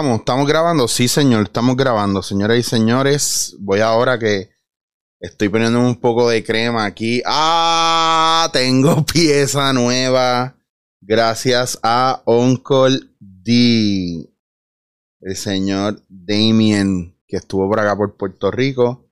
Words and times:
Estamos, 0.00 0.48
grabando, 0.48 0.88
sí 0.88 1.08
señor, 1.08 1.42
estamos 1.42 1.76
grabando, 1.76 2.22
señoras 2.22 2.56
y 2.56 2.62
señores. 2.62 3.54
Voy 3.58 3.80
ahora 3.80 4.18
que 4.18 4.48
estoy 5.18 5.50
poniendo 5.50 5.78
un 5.78 6.00
poco 6.00 6.30
de 6.30 6.42
crema 6.42 6.86
aquí. 6.86 7.20
Ah, 7.26 8.48
tengo 8.50 9.04
pieza 9.12 9.74
nueva. 9.74 10.56
Gracias 11.02 11.78
a 11.82 12.22
Uncle 12.24 12.98
D. 13.18 14.26
El 15.20 15.36
señor 15.36 16.02
Damien, 16.08 17.14
que 17.28 17.36
estuvo 17.36 17.68
por 17.68 17.80
acá 17.80 17.94
por 17.94 18.16
Puerto 18.16 18.50
Rico. 18.50 19.06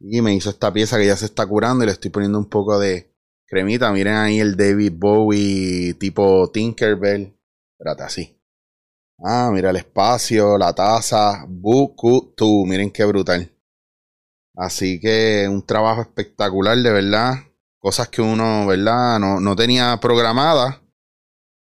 Y 0.00 0.22
me 0.22 0.34
hizo 0.34 0.50
esta 0.50 0.72
pieza 0.72 0.98
que 0.98 1.06
ya 1.06 1.16
se 1.16 1.26
está 1.26 1.46
curando 1.46 1.84
y 1.84 1.86
le 1.86 1.92
estoy 1.92 2.10
poniendo 2.10 2.36
un 2.36 2.48
poco 2.48 2.80
de 2.80 3.14
cremita. 3.46 3.92
Miren 3.92 4.16
ahí 4.16 4.40
el 4.40 4.56
David 4.56 4.94
Bowie 4.96 5.94
tipo 5.94 6.50
Tinkerbell. 6.50 7.32
Espérate 7.78 8.02
así. 8.02 8.40
Ah, 9.18 9.50
mira 9.52 9.70
el 9.70 9.76
espacio, 9.76 10.58
la 10.58 10.74
taza, 10.74 11.46
tú, 12.36 12.64
miren 12.66 12.90
qué 12.90 13.04
brutal. 13.04 13.50
Así 14.56 15.00
que 15.00 15.46
un 15.48 15.64
trabajo 15.64 16.02
espectacular, 16.02 16.76
de 16.78 16.92
verdad. 16.92 17.34
Cosas 17.78 18.08
que 18.08 18.22
uno, 18.22 18.66
¿verdad? 18.66 19.18
No, 19.18 19.40
no 19.40 19.56
tenía 19.56 19.98
programadas. 20.00 20.80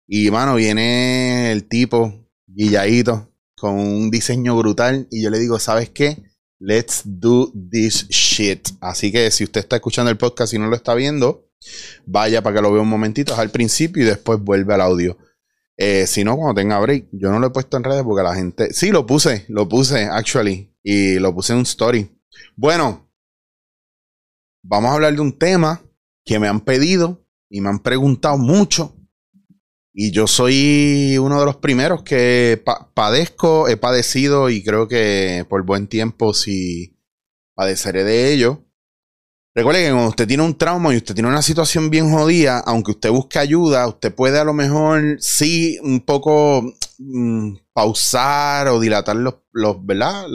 Y, 0.06 0.30
mano, 0.30 0.56
viene 0.56 1.52
el 1.52 1.68
tipo, 1.68 2.28
guilladito, 2.46 3.32
con 3.56 3.78
un 3.78 4.10
diseño 4.10 4.56
brutal. 4.56 5.06
Y 5.10 5.22
yo 5.22 5.30
le 5.30 5.38
digo, 5.38 5.58
¿sabes 5.58 5.90
qué? 5.90 6.22
Let's 6.58 7.02
do 7.04 7.52
this 7.70 8.08
shit. 8.08 8.68
Así 8.80 9.12
que 9.12 9.30
si 9.30 9.44
usted 9.44 9.60
está 9.60 9.76
escuchando 9.76 10.10
el 10.10 10.18
podcast 10.18 10.52
y 10.52 10.58
no 10.58 10.66
lo 10.66 10.76
está 10.76 10.94
viendo, 10.94 11.48
vaya 12.06 12.42
para 12.42 12.56
que 12.56 12.62
lo 12.62 12.72
vea 12.72 12.82
un 12.82 12.88
momentito, 12.88 13.34
al 13.36 13.50
principio 13.50 14.02
y 14.02 14.06
después 14.06 14.40
vuelve 14.40 14.74
al 14.74 14.80
audio. 14.80 15.16
Eh, 15.82 16.06
si 16.06 16.24
no, 16.24 16.36
cuando 16.36 16.60
tenga 16.60 16.78
break, 16.78 17.08
yo 17.10 17.30
no 17.30 17.38
lo 17.38 17.46
he 17.46 17.50
puesto 17.50 17.78
en 17.78 17.84
redes 17.84 18.02
porque 18.02 18.22
la 18.22 18.34
gente. 18.34 18.70
Sí, 18.74 18.90
lo 18.90 19.06
puse, 19.06 19.46
lo 19.48 19.66
puse, 19.66 20.04
actually. 20.04 20.70
Y 20.82 21.18
lo 21.18 21.34
puse 21.34 21.54
en 21.54 21.60
un 21.60 21.64
story. 21.64 22.20
Bueno, 22.54 23.10
vamos 24.62 24.90
a 24.90 24.94
hablar 24.94 25.14
de 25.14 25.22
un 25.22 25.38
tema 25.38 25.82
que 26.22 26.38
me 26.38 26.48
han 26.48 26.60
pedido 26.60 27.26
y 27.48 27.62
me 27.62 27.70
han 27.70 27.78
preguntado 27.78 28.36
mucho. 28.36 28.94
Y 29.94 30.10
yo 30.12 30.26
soy 30.26 31.16
uno 31.16 31.40
de 31.40 31.46
los 31.46 31.56
primeros 31.56 32.02
que 32.02 32.62
padezco, 32.92 33.66
he 33.66 33.78
padecido 33.78 34.50
y 34.50 34.62
creo 34.62 34.86
que 34.86 35.46
por 35.48 35.64
buen 35.64 35.88
tiempo 35.88 36.34
sí 36.34 36.98
padeceré 37.54 38.04
de 38.04 38.34
ello. 38.34 38.66
Recuerde 39.52 39.82
que 39.82 39.90
cuando 39.90 40.10
usted 40.10 40.28
tiene 40.28 40.44
un 40.44 40.56
trauma 40.56 40.94
y 40.94 40.96
usted 40.96 41.14
tiene 41.14 41.28
una 41.28 41.42
situación 41.42 41.90
bien 41.90 42.12
jodida, 42.12 42.60
aunque 42.60 42.92
usted 42.92 43.10
busque 43.10 43.40
ayuda, 43.40 43.88
usted 43.88 44.14
puede 44.14 44.38
a 44.38 44.44
lo 44.44 44.54
mejor 44.54 45.16
sí 45.18 45.76
un 45.82 46.00
poco 46.00 46.62
mm, 46.98 47.56
pausar 47.72 48.68
o 48.68 48.78
dilatar 48.78 49.16
los, 49.16 49.34
los 49.50 49.84
¿verdad? 49.84 50.26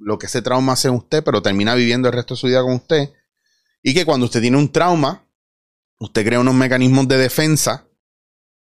lo 0.00 0.18
que 0.18 0.26
ese 0.26 0.42
trauma 0.42 0.72
hace 0.72 0.88
en 0.88 0.94
usted, 0.94 1.22
pero 1.22 1.42
termina 1.42 1.76
viviendo 1.76 2.08
el 2.08 2.14
resto 2.14 2.34
de 2.34 2.40
su 2.40 2.48
vida 2.48 2.62
con 2.62 2.74
usted. 2.74 3.10
Y 3.84 3.94
que 3.94 4.04
cuando 4.04 4.26
usted 4.26 4.40
tiene 4.40 4.56
un 4.56 4.72
trauma, 4.72 5.24
usted 6.00 6.24
crea 6.26 6.40
unos 6.40 6.54
mecanismos 6.54 7.06
de 7.06 7.18
defensa, 7.18 7.86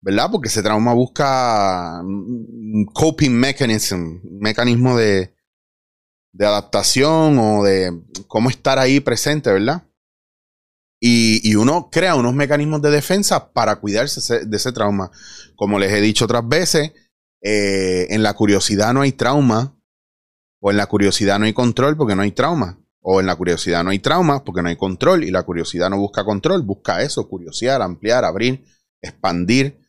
¿verdad? 0.01 0.29
Porque 0.29 0.49
ese 0.49 0.63
trauma 0.63 0.93
busca 0.93 2.01
un 2.03 2.85
coping 2.93 3.31
mechanism, 3.31 4.19
un 4.21 4.39
mecanismo 4.41 4.97
de, 4.97 5.33
de 6.33 6.45
adaptación 6.45 7.39
o 7.39 7.63
de 7.63 7.99
cómo 8.27 8.49
estar 8.49 8.79
ahí 8.79 8.99
presente, 8.99 9.51
¿verdad? 9.51 9.86
Y, 10.99 11.55
uno 11.55 11.89
crea 11.91 12.15
unos 12.15 12.33
mecanismos 12.33 12.81
de 12.81 12.89
defensa 12.89 13.51
para 13.51 13.75
cuidarse 13.77 14.45
de 14.45 14.57
ese 14.57 14.71
trauma. 14.71 15.11
Como 15.55 15.77
les 15.77 15.91
he 15.93 16.01
dicho 16.01 16.25
otras 16.25 16.47
veces, 16.47 16.91
eh, 17.41 18.07
en 18.09 18.23
la 18.23 18.33
curiosidad 18.33 18.93
no 18.93 19.01
hay 19.01 19.11
trauma, 19.11 19.75
o 20.59 20.71
en 20.71 20.77
la 20.77 20.87
curiosidad 20.87 21.37
no 21.37 21.45
hay 21.45 21.53
control 21.53 21.95
porque 21.97 22.15
no 22.15 22.23
hay 22.23 22.31
trauma, 22.31 22.79
o 23.01 23.19
en 23.19 23.27
la 23.27 23.35
curiosidad 23.35 23.83
no 23.83 23.91
hay 23.91 23.99
trauma 23.99 24.43
porque 24.43 24.63
no 24.63 24.69
hay 24.69 24.75
control, 24.75 25.23
y 25.23 25.31
la 25.31 25.43
curiosidad 25.43 25.89
no 25.89 25.97
busca 25.97 26.25
control, 26.25 26.63
busca 26.63 27.01
eso, 27.03 27.27
curiosear, 27.29 27.81
ampliar, 27.81 28.25
abrir, 28.25 28.65
expandir. 29.01 29.79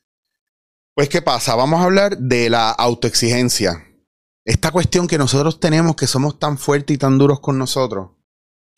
Pues, 0.94 1.08
¿qué 1.08 1.22
pasa? 1.22 1.54
Vamos 1.54 1.80
a 1.80 1.84
hablar 1.84 2.18
de 2.18 2.50
la 2.50 2.70
autoexigencia. 2.70 3.84
Esta 4.44 4.70
cuestión 4.70 5.06
que 5.06 5.18
nosotros 5.18 5.60
tenemos, 5.60 5.96
que 5.96 6.06
somos 6.06 6.38
tan 6.38 6.58
fuertes 6.58 6.94
y 6.94 6.98
tan 6.98 7.18
duros 7.18 7.40
con 7.40 7.58
nosotros, 7.58 8.17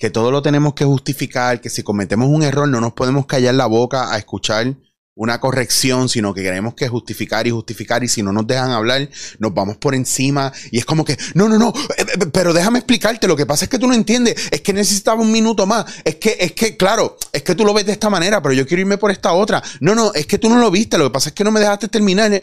que 0.01 0.09
todo 0.09 0.31
lo 0.31 0.41
tenemos 0.41 0.73
que 0.73 0.87
justificar, 0.87 1.61
que 1.61 1.69
si 1.69 1.83
cometemos 1.83 2.27
un 2.29 2.43
error 2.43 2.67
no 2.67 2.81
nos 2.81 2.95
podemos 2.95 3.27
callar 3.27 3.55
la 3.55 3.67
boca 3.67 4.13
a 4.13 4.17
escuchar 4.17 4.75
una 5.15 5.39
corrección, 5.41 6.09
sino 6.09 6.33
que 6.33 6.43
queremos 6.43 6.73
que 6.73 6.89
justificar 6.89 7.47
y 7.47 7.51
justificar 7.51 8.03
y 8.03 8.09
si 8.09 8.23
no 8.23 8.33
nos 8.33 8.47
dejan 8.47 8.71
hablar, 8.71 9.11
nos 9.39 9.53
vamos 9.53 9.77
por 9.77 9.95
encima 9.95 10.55
y 10.71 10.79
es 10.79 10.87
como 10.87 11.05
que, 11.05 11.19
no, 11.35 11.51
no, 11.51 11.59
no, 11.59 11.69
eh, 11.99 12.07
eh, 12.15 12.27
pero 12.33 12.55
déjame 12.55 12.79
explicarte, 12.79 13.29
lo 13.29 13.37
que 13.37 13.45
pasa 13.45 13.67
es 13.67 13.69
que 13.69 13.79
tú 13.79 13.87
no 13.87 13.93
entiendes, 13.93 14.49
es 14.51 14.63
que 14.63 14.73
necesitaba 14.73 15.21
un 15.21 15.31
minuto 15.31 15.67
más, 15.67 15.85
es 16.03 16.15
que, 16.17 16.35
es 16.41 16.53
que, 16.53 16.79
claro, 16.79 17.19
es 17.31 17.43
que 17.43 17.55
tú 17.55 17.67
lo 17.67 17.75
ves 17.75 17.85
de 17.85 17.93
esta 17.93 18.09
manera, 18.09 18.41
pero 18.41 18.55
yo 18.55 18.67
quiero 18.67 18.81
irme 18.81 18.97
por 18.97 19.11
esta 19.11 19.35
otra, 19.35 19.63
no, 19.81 19.95
no, 19.95 20.15
es 20.15 20.25
que 20.25 20.39
tú 20.39 20.49
no 20.49 20.57
lo 20.57 20.71
viste, 20.71 20.97
lo 20.97 21.05
que 21.05 21.13
pasa 21.13 21.29
es 21.29 21.35
que 21.35 21.45
no 21.45 21.51
me 21.51 21.61
dejaste 21.61 21.89
terminar 21.89 22.43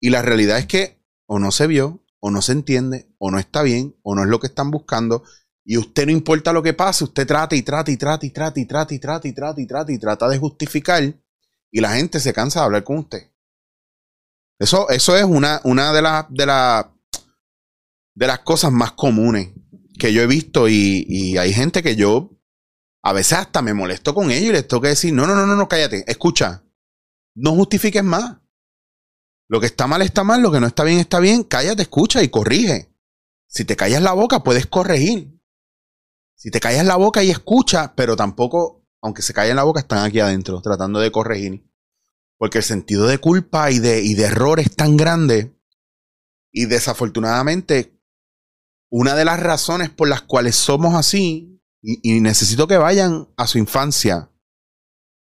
y 0.00 0.08
la 0.08 0.22
realidad 0.22 0.56
es 0.56 0.66
que 0.66 1.04
o 1.26 1.38
no 1.38 1.52
se 1.52 1.66
vio 1.66 2.00
o 2.26 2.30
no 2.30 2.40
se 2.40 2.52
entiende, 2.52 3.06
o 3.18 3.30
no 3.30 3.38
está 3.38 3.62
bien, 3.62 3.96
o 4.02 4.14
no 4.14 4.22
es 4.22 4.30
lo 4.30 4.40
que 4.40 4.46
están 4.46 4.70
buscando. 4.70 5.24
Y 5.64 5.78
usted 5.78 6.06
no 6.06 6.12
importa 6.12 6.52
lo 6.52 6.62
que 6.62 6.74
pase, 6.74 7.04
usted 7.04 7.26
trata 7.26 7.56
y 7.56 7.62
trata 7.62 7.90
y 7.90 7.96
trata 7.96 8.26
y 8.26 8.30
trata 8.30 8.60
y 8.60 8.66
trata 8.66 8.94
y 8.94 8.98
trata 8.98 9.28
y 9.28 9.32
trata 9.34 9.60
y 9.60 9.66
trata 9.66 9.92
y 9.92 9.98
trata 9.98 10.28
de 10.28 10.38
justificar. 10.38 11.02
Y 11.70 11.80
la 11.80 11.94
gente 11.94 12.20
se 12.20 12.32
cansa 12.32 12.60
de 12.60 12.66
hablar 12.66 12.84
con 12.84 12.98
usted. 12.98 13.30
Eso, 14.58 14.88
eso 14.90 15.16
es 15.16 15.24
una, 15.24 15.60
una 15.64 15.92
de, 15.92 16.02
las 16.02 16.26
de, 16.28 16.44
de 18.14 18.26
las 18.26 18.38
cosas 18.40 18.70
más 18.72 18.92
comunes 18.92 19.52
que 19.98 20.12
yo 20.12 20.22
he 20.22 20.26
visto. 20.26 20.68
Y, 20.68 21.06
y 21.08 21.38
hay 21.38 21.52
gente 21.52 21.82
que 21.82 21.96
yo 21.96 22.30
a 23.02 23.12
veces 23.12 23.38
hasta 23.38 23.62
me 23.62 23.74
molesto 23.74 24.14
con 24.14 24.30
ellos 24.30 24.50
y 24.50 24.52
les 24.52 24.68
tengo 24.68 24.82
que 24.82 24.88
decir: 24.88 25.12
no, 25.12 25.26
no, 25.26 25.34
no, 25.34 25.46
no, 25.46 25.56
no, 25.56 25.68
cállate, 25.68 26.04
escucha. 26.06 26.62
No 27.34 27.52
justifiques 27.52 28.04
más. 28.04 28.36
Lo 29.48 29.60
que 29.60 29.66
está 29.66 29.86
mal 29.86 30.02
está 30.02 30.24
mal, 30.24 30.40
lo 30.40 30.52
que 30.52 30.60
no 30.60 30.66
está 30.66 30.84
bien 30.84 31.00
está 31.00 31.20
bien. 31.20 31.42
Cállate, 31.42 31.82
escucha 31.82 32.22
y 32.22 32.28
corrige. 32.28 32.94
Si 33.48 33.64
te 33.64 33.76
callas 33.76 34.02
la 34.02 34.12
boca, 34.12 34.44
puedes 34.44 34.66
corregir. 34.66 35.33
Si 36.36 36.50
te 36.50 36.60
callas 36.60 36.86
la 36.86 36.96
boca 36.96 37.22
y 37.22 37.30
escucha, 37.30 37.94
pero 37.96 38.16
tampoco, 38.16 38.84
aunque 39.02 39.22
se 39.22 39.32
callen 39.32 39.56
la 39.56 39.62
boca, 39.64 39.80
están 39.80 40.04
aquí 40.04 40.20
adentro 40.20 40.60
tratando 40.60 41.00
de 41.00 41.12
corregir. 41.12 41.64
Porque 42.38 42.58
el 42.58 42.64
sentido 42.64 43.06
de 43.06 43.18
culpa 43.18 43.70
y 43.70 43.78
de, 43.78 44.02
y 44.02 44.14
de 44.14 44.24
error 44.24 44.60
es 44.60 44.74
tan 44.74 44.96
grande. 44.96 45.56
Y 46.52 46.66
desafortunadamente, 46.66 47.98
una 48.90 49.14
de 49.14 49.24
las 49.24 49.40
razones 49.40 49.90
por 49.90 50.08
las 50.08 50.22
cuales 50.22 50.56
somos 50.56 50.94
así, 50.94 51.60
y 51.80 52.20
necesito 52.20 52.66
que 52.66 52.78
vayan 52.78 53.28
a 53.36 53.46
su 53.46 53.58
infancia, 53.58 54.30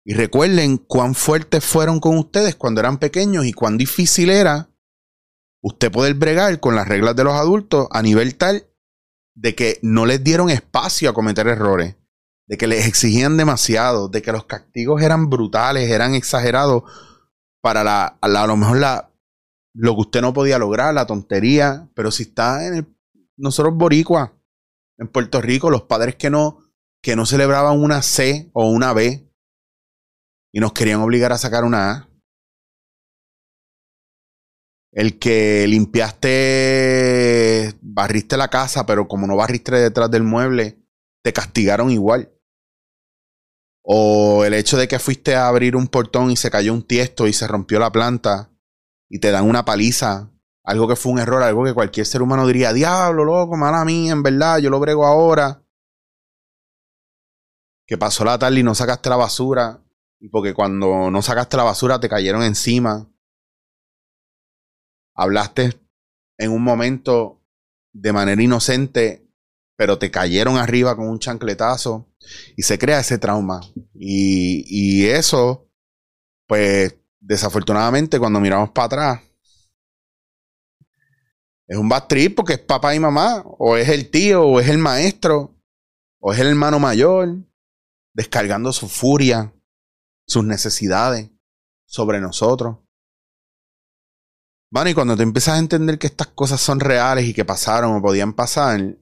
y 0.04 0.14
recuerden 0.14 0.78
cuán 0.78 1.14
fuertes 1.14 1.64
fueron 1.64 2.00
con 2.00 2.18
ustedes 2.18 2.56
cuando 2.56 2.82
eran 2.82 2.98
pequeños 2.98 3.46
y 3.46 3.54
cuán 3.54 3.78
difícil 3.78 4.30
era 4.30 4.70
usted 5.62 5.92
poder 5.92 6.16
bregar 6.16 6.60
con 6.60 6.76
las 6.76 6.88
reglas 6.88 7.16
de 7.16 7.24
los 7.24 7.34
adultos 7.34 7.88
a 7.92 8.02
nivel 8.02 8.36
tal 8.36 8.68
de 9.36 9.56
que 9.56 9.80
no 9.82 10.06
les 10.06 10.24
dieron 10.24 10.50
espacio 10.50 11.10
a 11.10 11.14
cometer 11.14 11.48
errores, 11.48 11.96
de 12.48 12.58
que 12.58 12.68
les 12.68 12.88
exigían 12.88 13.38
demasiado, 13.38 14.10
de 14.10 14.22
que 14.22 14.32
los 14.32 14.46
castigos 14.46 15.02
eran 15.02 15.30
brutales, 15.30 15.90
eran 15.90 16.16
exagerados 16.16 16.84
para 17.62 17.84
la, 17.84 18.18
a, 18.22 18.48
lo 18.48 18.58
mejor 18.58 18.80
la, 18.80 19.12
lo 19.74 19.96
que 19.96 20.02
usted 20.02 20.22
no 20.22 20.34
podía 20.34 20.58
lograr, 20.58 20.94
la 20.94 21.06
tontería, 21.06 21.90
pero 21.96 22.12
si 22.12 22.24
está 22.24 22.66
en 22.68 22.74
el, 22.74 22.96
nosotros 23.38 23.76
boricua, 23.76 24.34
en 24.98 25.08
Puerto 25.08 25.42
Rico, 25.42 25.70
los 25.70 25.84
padres 25.84 26.16
que 26.16 26.30
no, 26.30 26.60
que 27.02 27.16
no 27.16 27.26
celebraban 27.26 27.80
una 27.80 28.02
C 28.02 28.50
o 28.54 28.70
una 28.70 28.94
B, 28.94 29.28
y 30.54 30.60
nos 30.60 30.74
querían 30.74 31.02
obligar 31.02 31.32
a 31.32 31.38
sacar 31.38 31.64
una 31.64 31.92
A. 31.92 32.10
El 34.92 35.20
que 35.20 35.66
limpiaste, 35.68 36.32
barriste 37.82 38.36
la 38.36 38.50
casa, 38.50 38.86
pero 38.86 39.08
como 39.08 39.26
no 39.26 39.38
barriste 39.38 39.72
detrás 39.76 40.12
del 40.12 40.24
mueble, 40.24 40.86
te 41.24 41.32
castigaron 41.32 41.92
igual. 41.92 42.34
O 43.84 44.44
el 44.44 44.54
hecho 44.54 44.78
de 44.78 44.88
que 44.90 45.00
fuiste 45.00 45.36
a 45.36 45.48
abrir 45.48 45.76
un 45.76 45.88
portón 45.88 46.30
y 46.30 46.36
se 46.36 46.52
cayó 46.52 46.74
un 46.74 46.84
tiesto 46.84 47.26
y 47.28 47.34
se 47.34 47.48
rompió 47.48 47.80
la 47.80 47.92
planta 47.92 48.52
y 49.10 49.20
te 49.20 49.32
dan 49.32 49.48
una 49.48 49.66
paliza. 49.66 50.30
Algo 50.64 50.88
que 50.88 50.96
fue 50.96 51.12
un 51.12 51.20
error, 51.20 51.42
algo 51.42 51.64
que 51.64 51.74
cualquier 51.74 52.06
ser 52.06 52.22
humano 52.22 52.46
diría, 52.46 52.72
diablo, 52.74 53.26
loco, 53.26 53.58
mala 53.58 53.84
mía, 53.84 54.12
en 54.12 54.22
verdad, 54.22 54.60
yo 54.60 54.70
lo 54.70 54.80
brego 54.80 55.08
ahora. 55.08 55.64
Que 57.88 57.98
pasó 57.98 58.24
la 58.24 58.38
tarde 58.38 58.60
y 58.60 58.64
no 58.64 58.76
sacaste 58.76 59.10
la 59.10 59.16
basura. 59.16 59.84
Y 60.20 60.30
porque 60.30 60.54
cuando 60.54 61.10
no 61.10 61.22
sacaste 61.22 61.58
la 61.58 61.64
basura 61.64 62.00
te 62.00 62.08
cayeron 62.08 62.44
encima. 62.44 63.11
Hablaste 65.14 65.80
en 66.38 66.52
un 66.52 66.64
momento 66.64 67.42
de 67.94 68.14
manera 68.14 68.42
inocente, 68.42 69.28
pero 69.76 69.98
te 70.00 70.12
cayeron 70.12 70.58
arriba 70.58 70.96
con 70.96 71.08
un 71.08 71.20
chancletazo 71.20 72.08
y 72.56 72.64
se 72.64 72.78
crea 72.80 73.00
ese 73.00 73.18
trauma. 73.18 73.62
Y, 73.94 74.64
y 74.68 75.08
eso, 75.08 75.70
pues 76.48 76.96
desafortunadamente 77.20 78.20
cuando 78.20 78.40
miramos 78.40 78.72
para 78.72 78.86
atrás, 78.86 79.22
Es 81.72 81.78
un 81.78 81.88
bad 81.88 82.08
trip 82.08 82.36
porque 82.36 82.52
es 82.56 82.60
papá 82.60 82.94
y 82.94 83.00
mamá, 83.00 83.46
o 83.46 83.78
es 83.78 83.88
el 83.88 84.10
tío, 84.10 84.44
o 84.44 84.60
es 84.60 84.68
el 84.68 84.78
maestro, 84.78 85.56
o 86.20 86.34
es 86.34 86.40
el 86.40 86.48
hermano 86.48 86.80
mayor, 86.80 87.30
descargando 88.14 88.74
su 88.74 88.90
furia, 88.90 89.54
sus 90.28 90.44
necesidades 90.44 91.30
sobre 91.86 92.20
nosotros. 92.20 92.80
Bueno, 94.72 94.90
y 94.90 94.94
cuando 94.94 95.18
te 95.18 95.24
empiezas 95.24 95.56
a 95.56 95.60
entender 95.60 96.00
que 96.00 96.08
estas 96.08 96.28
cosas 96.28 96.62
son 96.62 96.80
reales 96.80 97.26
y 97.26 97.34
que 97.34 97.44
pasaron 97.44 97.94
o 97.94 98.02
podían 98.02 98.32
pasar, 98.34 98.98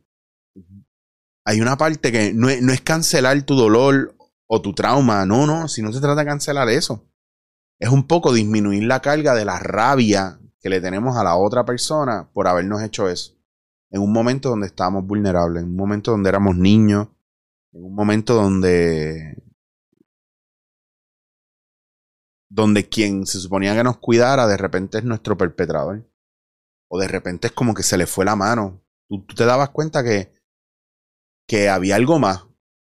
hay 1.46 1.62
una 1.62 1.78
parte 1.78 2.12
que 2.12 2.34
no 2.34 2.48
no 2.62 2.74
es 2.74 2.82
cancelar 2.82 3.42
tu 3.44 3.56
dolor 3.56 4.16
o 4.48 4.62
tu 4.64 4.74
trauma, 4.74 5.28
no, 5.28 5.46
no, 5.46 5.68
si 5.68 5.84
no 5.84 5.94
se 5.94 6.02
trata 6.02 6.22
de 6.22 6.26
cancelar 6.26 6.70
eso. 6.70 7.06
Es 7.78 7.90
un 7.90 8.08
poco 8.08 8.34
disminuir 8.34 8.84
la 8.84 9.00
carga 9.00 9.36
de 9.36 9.46
la 9.46 9.60
rabia 9.60 10.40
que 10.60 10.70
le 10.70 10.82
tenemos 10.82 11.16
a 11.18 11.24
la 11.24 11.36
otra 11.36 11.64
persona 11.66 12.28
por 12.34 12.48
habernos 12.48 12.82
hecho 12.82 13.08
eso. 13.08 13.36
En 13.92 14.02
un 14.02 14.12
momento 14.12 14.50
donde 14.50 14.68
estábamos 14.68 15.06
vulnerables, 15.06 15.64
en 15.64 15.70
un 15.70 15.76
momento 15.76 16.12
donde 16.12 16.30
éramos 16.30 16.58
niños, 16.58 17.10
en 17.74 17.86
un 17.86 17.94
momento 17.94 18.34
donde 18.34 19.38
donde 22.50 22.90
quien 22.90 23.26
se 23.26 23.40
suponía 23.40 23.76
que 23.76 23.84
nos 23.84 23.98
cuidara 23.98 24.48
de 24.48 24.58
repente 24.58 24.98
es 24.98 25.04
nuestro 25.04 25.38
perpetrador. 25.38 26.06
O 26.90 27.00
de 27.00 27.08
repente 27.08 27.48
es 27.48 27.54
como 27.54 27.74
que 27.74 27.84
se 27.84 27.98
le 27.98 28.08
fue 28.08 28.26
la 28.26 28.36
mano. 28.36 28.82
Tú, 29.08 29.26
te 29.36 29.46
dabas 29.46 29.70
cuenta 29.70 30.04
que, 30.04 30.34
que 31.48 31.70
había 31.70 31.96
algo 31.96 32.20
más. 32.20 32.46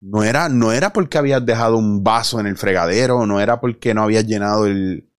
No 0.01 0.23
era, 0.23 0.49
no 0.49 0.71
era 0.71 0.93
porque 0.93 1.17
habías 1.17 1.45
dejado 1.45 1.77
un 1.77 2.03
vaso 2.03 2.39
en 2.39 2.47
el 2.47 2.57
fregadero, 2.57 3.25
no 3.27 3.39
era 3.39 3.59
porque 3.59 3.93
no 3.93 4.03
habías 4.03 4.25
llenado 4.25 4.65
el, 4.65 5.11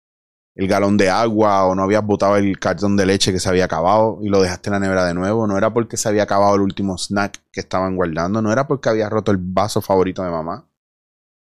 el 0.54 0.68
galón 0.68 0.96
de 0.96 1.08
agua 1.08 1.64
o 1.66 1.74
no 1.74 1.82
habías 1.82 2.04
botado 2.04 2.36
el 2.36 2.58
cartón 2.58 2.96
de 2.96 3.06
leche 3.06 3.32
que 3.32 3.40
se 3.40 3.48
había 3.48 3.64
acabado 3.64 4.18
y 4.22 4.28
lo 4.28 4.42
dejaste 4.42 4.68
en 4.68 4.74
la 4.74 4.80
nevera 4.80 5.04
de 5.06 5.14
nuevo, 5.14 5.46
no 5.46 5.56
era 5.56 5.72
porque 5.72 5.96
se 5.96 6.08
había 6.08 6.24
acabado 6.24 6.56
el 6.56 6.62
último 6.62 6.98
snack 6.98 7.42
que 7.50 7.60
estaban 7.60 7.96
guardando, 7.96 8.42
no 8.42 8.52
era 8.52 8.66
porque 8.66 8.88
habías 8.88 9.10
roto 9.10 9.30
el 9.30 9.38
vaso 9.38 9.80
favorito 9.80 10.22
de 10.22 10.30
mamá. 10.30 10.68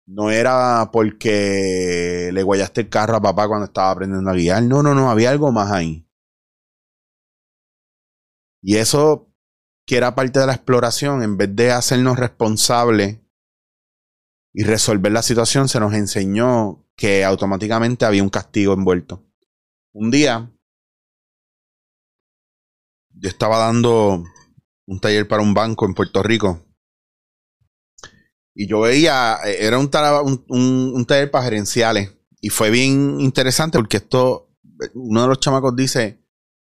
No 0.07 0.31
era 0.31 0.91
porque 0.93 2.31
le 2.33 2.43
guayaste 2.43 2.83
el 2.83 2.89
carro 2.91 3.17
a 3.17 3.23
papá 3.23 3.49
cuando 3.49 3.67
estaba 3.67 3.91
aprendiendo 3.91 4.31
a 4.31 4.35
guiar. 4.35 4.63
No, 4.63 4.83
no, 4.83 4.95
no, 4.95 5.11
había 5.11 5.31
algo 5.31 5.51
más 5.51 5.73
ahí. 5.73 6.07
Y 8.63 8.77
eso, 8.77 9.33
que 9.87 9.97
era 9.97 10.15
parte 10.15 10.41
de 10.41 10.47
la 10.47 10.55
exploración, 10.55 11.23
en 11.23 11.37
vez 11.37 11.55
de 11.55 11.73
hacernos 11.73 12.19
responsables 12.19 13.21
y 14.53 14.65
resolver 14.65 15.13
la 15.13 15.23
situación, 15.23 15.69
se 15.69 15.81
nos 15.81 15.95
enseñó 15.95 16.85
que 16.97 17.25
automáticamente 17.25 18.05
había 18.05 18.23
un 18.23 18.31
castigo 18.31 18.75
envuelto. 18.75 19.25
Un 19.93 20.11
día, 20.11 20.51
yo 23.11 23.29
estaba 23.29 23.59
dando 23.59 24.25
un 24.87 25.01
taller 25.01 25.27
para 25.27 25.43
un 25.43 25.55
banco 25.55 25.87
en 25.87 25.95
Puerto 25.95 26.23
Rico 26.23 26.65
y 28.55 28.69
yo 28.69 28.81
veía, 28.81 29.39
eh, 29.45 29.59
era 29.61 29.79
un, 29.79 29.91
un, 30.49 31.07
taller 31.07 31.31
para 31.31 31.45
gerenciales. 31.45 32.13
Y 32.41 32.51
fue 32.51 32.71
bien 32.71 33.21
interesante 33.21 33.79
porque 33.79 33.97
esto, 33.97 34.51
uno 34.95 35.23
de 35.23 35.29
los 35.29 35.41
chamacos 35.41 35.75
dice, 35.75 36.21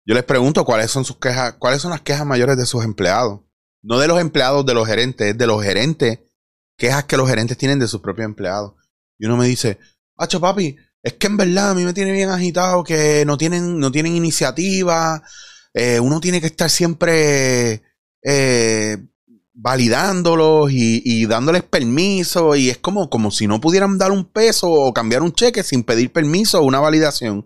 yo 0.06 0.16
les 0.16 0.24
pregunto 0.24 0.66
cuáles 0.66 0.92
son 0.92 1.06
sus 1.06 1.18
quejas, 1.18 1.54
cuáles 1.54 1.82
son 1.82 1.92
las 1.92 2.02
quejas 2.02 2.26
mayores 2.26 2.58
de 2.58 2.66
sus 2.66 2.84
empleados. 2.84 3.42
No 3.82 3.98
de 4.00 4.08
los 4.08 4.20
empleados 4.20 4.66
de 4.66 4.74
los 4.74 4.88
gerentes, 4.88 5.32
es 5.32 5.38
de 5.38 5.48
los 5.48 5.64
gerentes, 5.64 6.20
quejas 6.78 7.06
que 7.06 7.18
los 7.18 7.30
gerentes 7.30 7.58
tienen 7.58 7.80
de 7.80 7.88
sus 7.88 8.02
propios 8.02 8.26
empleados. 8.26 8.74
Y 9.18 9.26
uno 9.26 9.38
me 9.38 9.48
dice, 9.48 9.78
Hacho 10.18 10.42
papi, 10.42 10.76
es 11.02 11.14
que 11.14 11.28
en 11.28 11.38
verdad 11.38 11.72
a 11.72 11.74
mí 11.74 11.86
me 11.86 11.94
tiene 11.94 12.12
bien 12.12 12.30
agitado 12.30 12.84
que 12.84 13.24
no 13.26 13.38
tienen, 13.38 13.80
no 13.80 13.92
tienen 13.92 14.16
iniciativa. 14.16 15.24
Eh, 15.74 16.00
uno 16.00 16.20
tiene 16.20 16.42
que 16.42 16.48
estar 16.48 16.70
siempre 16.70 17.84
eh, 18.22 18.98
validándolos 19.62 20.70
y, 20.72 21.26
dándoles 21.26 21.64
permiso 21.64 22.56
y 22.56 22.70
es 22.70 22.78
como, 22.78 23.10
como 23.10 23.30
si 23.30 23.46
no 23.46 23.60
pudieran 23.60 23.98
dar 23.98 24.12
un 24.12 24.24
peso 24.24 24.72
o 24.72 24.94
cambiar 24.94 25.22
un 25.22 25.34
cheque 25.34 25.64
sin 25.64 25.84
pedir 25.84 26.14
permiso 26.14 26.62
o 26.62 26.66
una 26.66 26.80
validación. 26.80 27.46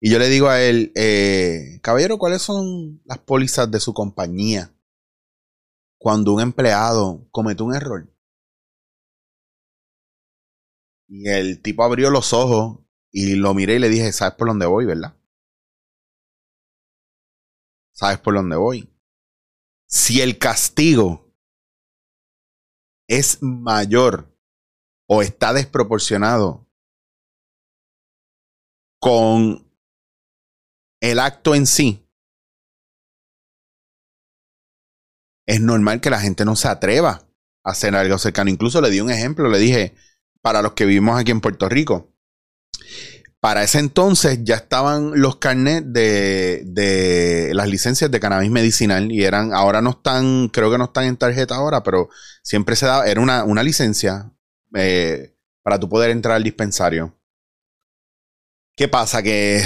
Y 0.00 0.10
yo 0.10 0.18
le 0.18 0.28
digo 0.28 0.48
a 0.48 0.62
él, 0.62 0.92
eh, 0.94 1.80
caballero, 1.82 2.18
¿cuáles 2.18 2.42
son 2.42 3.02
las 3.04 3.18
pólizas 3.18 3.70
de 3.70 3.80
su 3.80 3.92
compañía 3.92 4.72
cuando 5.98 6.32
un 6.32 6.40
empleado 6.40 7.26
comete 7.32 7.64
un 7.64 7.74
error? 7.74 8.08
Y 11.08 11.28
el 11.28 11.60
tipo 11.60 11.82
abrió 11.82 12.10
los 12.10 12.32
ojos 12.32 12.78
y 13.10 13.34
lo 13.34 13.52
miré 13.54 13.74
y 13.74 13.78
le 13.80 13.88
dije, 13.88 14.12
¿sabes 14.12 14.34
por 14.34 14.46
dónde 14.46 14.66
voy, 14.66 14.86
verdad? 14.86 15.16
¿Sabes 17.92 18.18
por 18.18 18.34
dónde 18.34 18.56
voy? 18.56 18.88
Si 19.86 20.20
el 20.22 20.38
castigo 20.38 21.29
es 23.10 23.42
mayor 23.42 24.32
o 25.08 25.20
está 25.20 25.52
desproporcionado 25.52 26.68
con 29.00 29.68
el 31.02 31.18
acto 31.18 31.56
en 31.56 31.66
sí, 31.66 32.06
es 35.46 35.60
normal 35.60 36.00
que 36.00 36.10
la 36.10 36.20
gente 36.20 36.44
no 36.44 36.54
se 36.54 36.68
atreva 36.68 37.28
a 37.64 37.70
hacer 37.70 37.96
algo 37.96 38.16
cercano. 38.18 38.50
Incluso 38.50 38.80
le 38.80 38.90
di 38.90 39.00
un 39.00 39.10
ejemplo, 39.10 39.48
le 39.48 39.58
dije, 39.58 39.96
para 40.40 40.62
los 40.62 40.74
que 40.74 40.84
vivimos 40.84 41.18
aquí 41.18 41.32
en 41.32 41.40
Puerto 41.40 41.68
Rico, 41.68 42.14
para 43.40 43.62
ese 43.62 43.78
entonces 43.78 44.40
ya 44.44 44.56
estaban 44.56 45.18
los 45.18 45.36
carnets 45.36 45.90
de, 45.90 46.62
de, 46.66 47.52
las 47.54 47.68
licencias 47.68 48.10
de 48.10 48.20
cannabis 48.20 48.50
medicinal 48.50 49.10
y 49.10 49.24
eran, 49.24 49.54
ahora 49.54 49.80
no 49.80 49.90
están, 49.90 50.48
creo 50.48 50.70
que 50.70 50.76
no 50.76 50.84
están 50.84 51.04
en 51.04 51.16
tarjeta 51.16 51.56
ahora, 51.56 51.82
pero 51.82 52.10
siempre 52.42 52.76
se 52.76 52.84
daba, 52.84 53.06
era 53.06 53.20
una, 53.20 53.44
una 53.44 53.62
licencia 53.62 54.30
eh, 54.74 55.34
para 55.62 55.80
tú 55.80 55.88
poder 55.88 56.10
entrar 56.10 56.36
al 56.36 56.44
dispensario. 56.44 57.18
¿Qué 58.76 58.88
pasa? 58.88 59.22
Que 59.22 59.62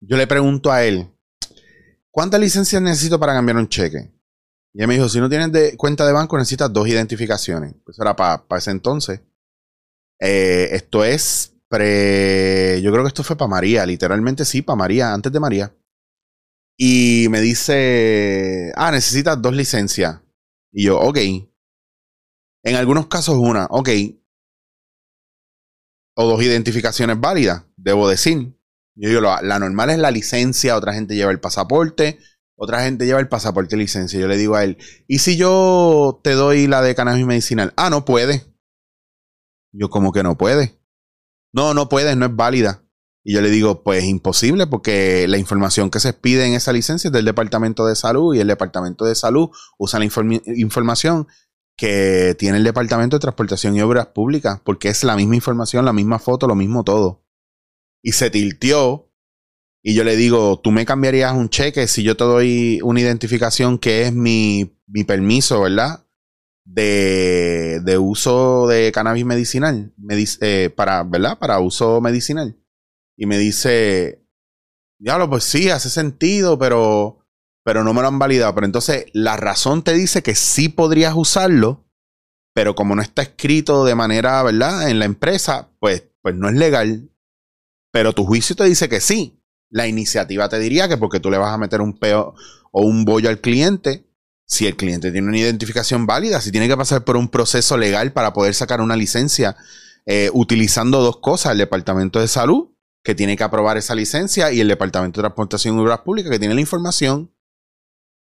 yo 0.00 0.16
le 0.16 0.26
pregunto 0.26 0.72
a 0.72 0.82
él, 0.82 1.08
¿cuántas 2.10 2.40
licencias 2.40 2.82
necesito 2.82 3.20
para 3.20 3.34
cambiar 3.34 3.56
un 3.56 3.68
cheque? 3.68 4.12
Y 4.72 4.82
él 4.82 4.88
me 4.88 4.94
dijo, 4.94 5.08
si 5.08 5.20
no 5.20 5.28
tienes 5.28 5.52
de, 5.52 5.76
cuenta 5.76 6.06
de 6.06 6.12
banco 6.12 6.36
necesitas 6.36 6.72
dos 6.72 6.88
identificaciones. 6.88 7.74
Pues 7.84 7.98
era 7.98 8.14
para 8.14 8.44
ese 8.56 8.70
entonces. 8.70 9.20
Eh, 10.20 10.68
esto 10.72 11.04
es 11.04 11.49
yo 11.78 12.90
creo 12.92 13.02
que 13.02 13.08
esto 13.08 13.22
fue 13.22 13.36
para 13.36 13.48
María, 13.48 13.86
literalmente 13.86 14.44
sí, 14.44 14.62
para 14.62 14.76
María, 14.76 15.12
antes 15.12 15.32
de 15.32 15.40
María. 15.40 15.74
Y 16.76 17.28
me 17.30 17.40
dice, 17.40 18.72
ah, 18.76 18.90
necesitas 18.90 19.40
dos 19.40 19.54
licencias. 19.54 20.20
Y 20.72 20.86
yo, 20.86 20.98
ok. 20.98 21.18
En 22.62 22.76
algunos 22.76 23.06
casos 23.06 23.36
una, 23.36 23.66
ok. 23.70 23.88
O 26.16 26.26
dos 26.26 26.42
identificaciones 26.42 27.20
válidas, 27.20 27.64
debo 27.76 28.08
decir. 28.08 28.56
Yo 28.96 29.08
digo, 29.08 29.20
la 29.20 29.58
normal 29.58 29.90
es 29.90 29.98
la 29.98 30.10
licencia, 30.10 30.76
otra 30.76 30.92
gente 30.92 31.14
lleva 31.14 31.30
el 31.30 31.40
pasaporte, 31.40 32.18
otra 32.56 32.82
gente 32.82 33.06
lleva 33.06 33.20
el 33.20 33.28
pasaporte 33.28 33.76
y 33.76 33.78
licencia. 33.78 34.18
Yo 34.18 34.26
le 34.26 34.36
digo 34.36 34.56
a 34.56 34.64
él, 34.64 34.76
¿y 35.06 35.20
si 35.20 35.36
yo 35.36 36.20
te 36.24 36.32
doy 36.32 36.66
la 36.66 36.82
de 36.82 36.94
cannabis 36.94 37.26
medicinal? 37.26 37.72
Ah, 37.76 37.90
no 37.90 38.04
puede. 38.04 38.44
Yo 39.72 39.88
como 39.88 40.12
que 40.12 40.22
no 40.22 40.36
puede 40.36 40.79
no, 41.52 41.74
no 41.74 41.88
puedes, 41.88 42.16
no 42.16 42.26
es 42.26 42.36
válida. 42.36 42.84
Y 43.22 43.34
yo 43.34 43.42
le 43.42 43.50
digo, 43.50 43.82
pues 43.82 44.04
imposible, 44.04 44.66
porque 44.66 45.28
la 45.28 45.36
información 45.36 45.90
que 45.90 46.00
se 46.00 46.12
pide 46.12 46.46
en 46.46 46.54
esa 46.54 46.72
licencia 46.72 47.08
es 47.08 47.12
del 47.12 47.26
Departamento 47.26 47.86
de 47.86 47.94
Salud 47.94 48.34
y 48.34 48.40
el 48.40 48.48
Departamento 48.48 49.04
de 49.04 49.14
Salud 49.14 49.50
usa 49.78 49.98
la 49.98 50.06
información 50.06 51.28
que 51.76 52.34
tiene 52.38 52.58
el 52.58 52.64
Departamento 52.64 53.16
de 53.16 53.20
Transportación 53.20 53.76
y 53.76 53.82
Obras 53.82 54.08
Públicas, 54.08 54.60
porque 54.64 54.88
es 54.88 55.04
la 55.04 55.16
misma 55.16 55.34
información, 55.34 55.84
la 55.84 55.92
misma 55.92 56.18
foto, 56.18 56.46
lo 56.46 56.54
mismo 56.54 56.84
todo. 56.84 57.24
Y 58.02 58.12
se 58.12 58.30
tilteó. 58.30 59.10
Y 59.82 59.94
yo 59.94 60.04
le 60.04 60.16
digo, 60.16 60.60
tú 60.60 60.72
me 60.72 60.84
cambiarías 60.84 61.32
un 61.32 61.48
cheque 61.48 61.86
si 61.86 62.02
yo 62.02 62.16
te 62.16 62.24
doy 62.24 62.80
una 62.82 63.00
identificación 63.00 63.78
que 63.78 64.02
es 64.02 64.12
mi, 64.12 64.76
mi 64.86 65.04
permiso, 65.04 65.62
¿verdad? 65.62 66.04
De, 66.72 67.80
de 67.82 67.98
uso 67.98 68.68
de 68.68 68.92
cannabis 68.92 69.24
medicinal, 69.24 69.92
eh, 70.40 70.70
para, 70.74 71.02
¿verdad? 71.02 71.38
Para 71.38 71.58
uso 71.58 72.00
medicinal. 72.00 72.56
Y 73.16 73.26
me 73.26 73.38
dice, 73.38 74.24
diablo, 74.98 75.28
pues 75.28 75.44
sí, 75.44 75.68
hace 75.68 75.90
sentido, 75.90 76.58
pero, 76.58 77.26
pero 77.64 77.82
no 77.82 77.92
me 77.92 78.02
lo 78.02 78.08
han 78.08 78.18
validado. 78.18 78.54
Pero 78.54 78.66
entonces 78.66 79.06
la 79.12 79.36
razón 79.36 79.82
te 79.82 79.94
dice 79.94 80.22
que 80.22 80.34
sí 80.34 80.68
podrías 80.68 81.14
usarlo, 81.16 81.84
pero 82.54 82.74
como 82.74 82.94
no 82.94 83.02
está 83.02 83.22
escrito 83.22 83.84
de 83.84 83.96
manera, 83.96 84.42
¿verdad? 84.42 84.88
En 84.88 85.00
la 85.00 85.06
empresa, 85.06 85.70
pues, 85.80 86.04
pues 86.22 86.36
no 86.36 86.48
es 86.48 86.54
legal. 86.54 87.10
Pero 87.92 88.12
tu 88.12 88.24
juicio 88.24 88.54
te 88.54 88.64
dice 88.64 88.88
que 88.88 89.00
sí. 89.00 89.42
La 89.72 89.88
iniciativa 89.88 90.48
te 90.48 90.58
diría 90.58 90.88
que 90.88 90.96
porque 90.96 91.20
tú 91.20 91.30
le 91.30 91.38
vas 91.38 91.52
a 91.52 91.58
meter 91.58 91.80
un 91.80 91.98
peo 91.98 92.34
o 92.72 92.82
un 92.82 93.04
bollo 93.04 93.28
al 93.28 93.40
cliente, 93.40 94.09
si 94.50 94.66
el 94.66 94.76
cliente 94.76 95.12
tiene 95.12 95.28
una 95.28 95.38
identificación 95.38 96.06
válida, 96.06 96.40
si 96.40 96.50
tiene 96.50 96.66
que 96.66 96.76
pasar 96.76 97.04
por 97.04 97.16
un 97.16 97.28
proceso 97.28 97.78
legal 97.78 98.12
para 98.12 98.32
poder 98.32 98.52
sacar 98.52 98.80
una 98.80 98.96
licencia, 98.96 99.56
eh, 100.06 100.28
utilizando 100.32 101.00
dos 101.02 101.18
cosas, 101.18 101.52
el 101.52 101.58
Departamento 101.58 102.18
de 102.18 102.26
Salud, 102.26 102.70
que 103.04 103.14
tiene 103.14 103.36
que 103.36 103.44
aprobar 103.44 103.76
esa 103.76 103.94
licencia, 103.94 104.50
y 104.50 104.60
el 104.60 104.66
Departamento 104.66 105.20
de 105.20 105.22
Transportación 105.22 105.76
y 105.76 105.80
Obras 105.80 106.00
Públicas, 106.00 106.32
que 106.32 106.40
tiene 106.40 106.54
la 106.54 106.60
información. 106.60 107.32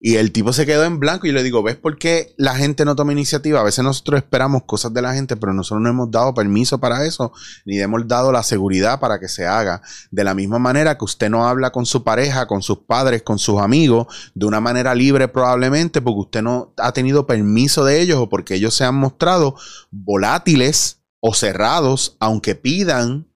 Y 0.06 0.16
el 0.16 0.32
tipo 0.32 0.52
se 0.52 0.66
quedó 0.66 0.84
en 0.84 1.00
blanco 1.00 1.26
y 1.26 1.32
le 1.32 1.42
digo, 1.42 1.62
¿ves 1.62 1.76
por 1.76 1.96
qué 1.96 2.34
la 2.36 2.54
gente 2.56 2.84
no 2.84 2.94
toma 2.94 3.12
iniciativa? 3.12 3.60
A 3.60 3.62
veces 3.62 3.82
nosotros 3.82 4.18
esperamos 4.18 4.64
cosas 4.64 4.92
de 4.92 5.00
la 5.00 5.14
gente, 5.14 5.34
pero 5.34 5.54
nosotros 5.54 5.80
no 5.80 5.88
hemos 5.88 6.10
dado 6.10 6.34
permiso 6.34 6.78
para 6.78 7.06
eso, 7.06 7.32
ni 7.64 7.80
hemos 7.80 8.06
dado 8.06 8.30
la 8.30 8.42
seguridad 8.42 9.00
para 9.00 9.18
que 9.18 9.28
se 9.28 9.46
haga. 9.46 9.80
De 10.10 10.22
la 10.22 10.34
misma 10.34 10.58
manera 10.58 10.98
que 10.98 11.06
usted 11.06 11.30
no 11.30 11.48
habla 11.48 11.72
con 11.72 11.86
su 11.86 12.04
pareja, 12.04 12.46
con 12.46 12.60
sus 12.60 12.80
padres, 12.80 13.22
con 13.22 13.38
sus 13.38 13.62
amigos, 13.62 14.32
de 14.34 14.44
una 14.44 14.60
manera 14.60 14.94
libre 14.94 15.26
probablemente, 15.26 16.02
porque 16.02 16.20
usted 16.20 16.42
no 16.42 16.74
ha 16.76 16.92
tenido 16.92 17.26
permiso 17.26 17.82
de 17.86 18.02
ellos 18.02 18.18
o 18.18 18.28
porque 18.28 18.56
ellos 18.56 18.74
se 18.74 18.84
han 18.84 18.96
mostrado 18.96 19.56
volátiles 19.90 21.00
o 21.18 21.32
cerrados, 21.32 22.18
aunque 22.20 22.54
pidan 22.54 23.32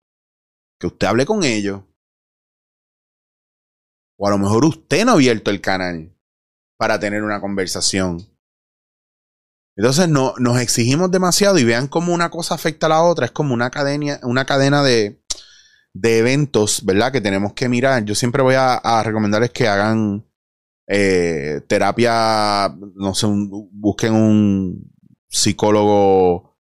que 0.79 0.89
usted 0.89 1.07
hable 1.07 1.25
con 1.25 1.45
ellos. 1.45 1.81
O 4.19 4.29
a 4.29 4.31
lo 4.31 4.37
mejor 4.37 4.67
usted 4.67 5.07
no 5.07 5.13
ha 5.13 5.15
abierto 5.15 5.51
el 5.51 5.63
canal 5.63 6.13
para 6.79 6.99
tener 6.99 7.23
una 7.23 7.41
conversación. 7.41 8.27
Entonces 9.77 10.09
no, 10.09 10.35
nos 10.39 10.61
exigimos 10.61 11.11
demasiado 11.11 11.59
y 11.59 11.65
vean 11.65 11.89
cómo 11.89 12.15
una 12.15 12.31
cosa 12.31 12.55
afecta 12.55 12.87
a 12.87 12.91
la 12.91 13.03
otra. 13.03 13.27
Es 13.27 13.33
como 13.33 13.55
una 13.55 13.71
cadena, 13.71 14.19
una 14.23 14.47
cadena 14.47 14.83
de, 14.83 15.21
eventos, 16.03 16.85
¿verdad? 16.85 17.13
Que 17.13 17.21
tenemos 17.21 17.53
que 17.53 17.69
mirar. 17.69 18.05
Yo 18.05 18.15
siempre 18.15 18.43
voy 18.43 18.55
a, 18.57 19.03
recomendarles 19.05 19.51
que 19.51 19.69
hagan 19.69 20.25
eh, 20.87 21.61
terapia, 21.69 22.75
no 22.95 23.15
sé, 23.15 23.27
busquen 23.29 24.15
un 24.15 24.93
psicólogo, 25.29 26.57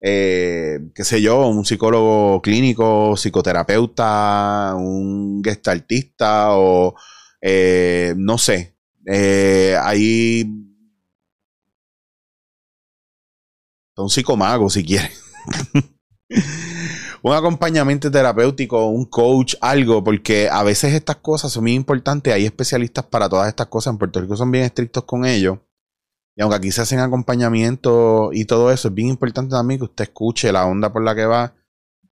eh, 0.00 0.80
qué 0.94 1.04
sé 1.04 1.20
yo, 1.20 1.46
un 1.48 1.64
psicólogo 1.64 2.40
clínico, 2.42 3.16
psicoterapeuta, 3.16 4.74
un 4.76 5.42
gestaltista 5.44 6.56
o 6.56 6.94
eh, 7.40 8.14
no 8.16 8.38
sé, 8.38 8.76
eh, 9.06 9.76
ahí. 9.80 10.44
Un 13.96 14.10
psicomago, 14.10 14.70
si 14.70 14.84
quiere. 14.84 15.10
un 17.22 17.32
acompañamiento 17.32 18.10
terapéutico, 18.10 18.86
un 18.88 19.04
coach, 19.04 19.54
algo, 19.60 20.02
porque 20.02 20.48
a 20.50 20.62
veces 20.62 20.94
estas 20.94 21.16
cosas 21.16 21.52
son 21.52 21.64
muy 21.64 21.74
importantes. 21.74 22.32
Hay 22.32 22.46
especialistas 22.46 23.04
para 23.04 23.28
todas 23.28 23.48
estas 23.48 23.66
cosas. 23.66 23.92
En 23.92 23.98
Puerto 23.98 24.20
Rico 24.20 24.36
son 24.36 24.50
bien 24.50 24.64
estrictos 24.64 25.04
con 25.04 25.24
ello. 25.24 25.66
Y 26.34 26.42
aunque 26.42 26.56
aquí 26.56 26.72
se 26.72 26.80
hacen 26.80 26.98
acompañamiento 27.00 28.30
y 28.32 28.46
todo 28.46 28.72
eso, 28.72 28.88
es 28.88 28.94
bien 28.94 29.08
importante 29.08 29.50
también 29.50 29.80
que 29.80 29.84
usted 29.84 30.04
escuche 30.04 30.50
la 30.50 30.66
onda 30.66 30.92
por 30.92 31.04
la 31.04 31.14
que 31.14 31.26
va 31.26 31.54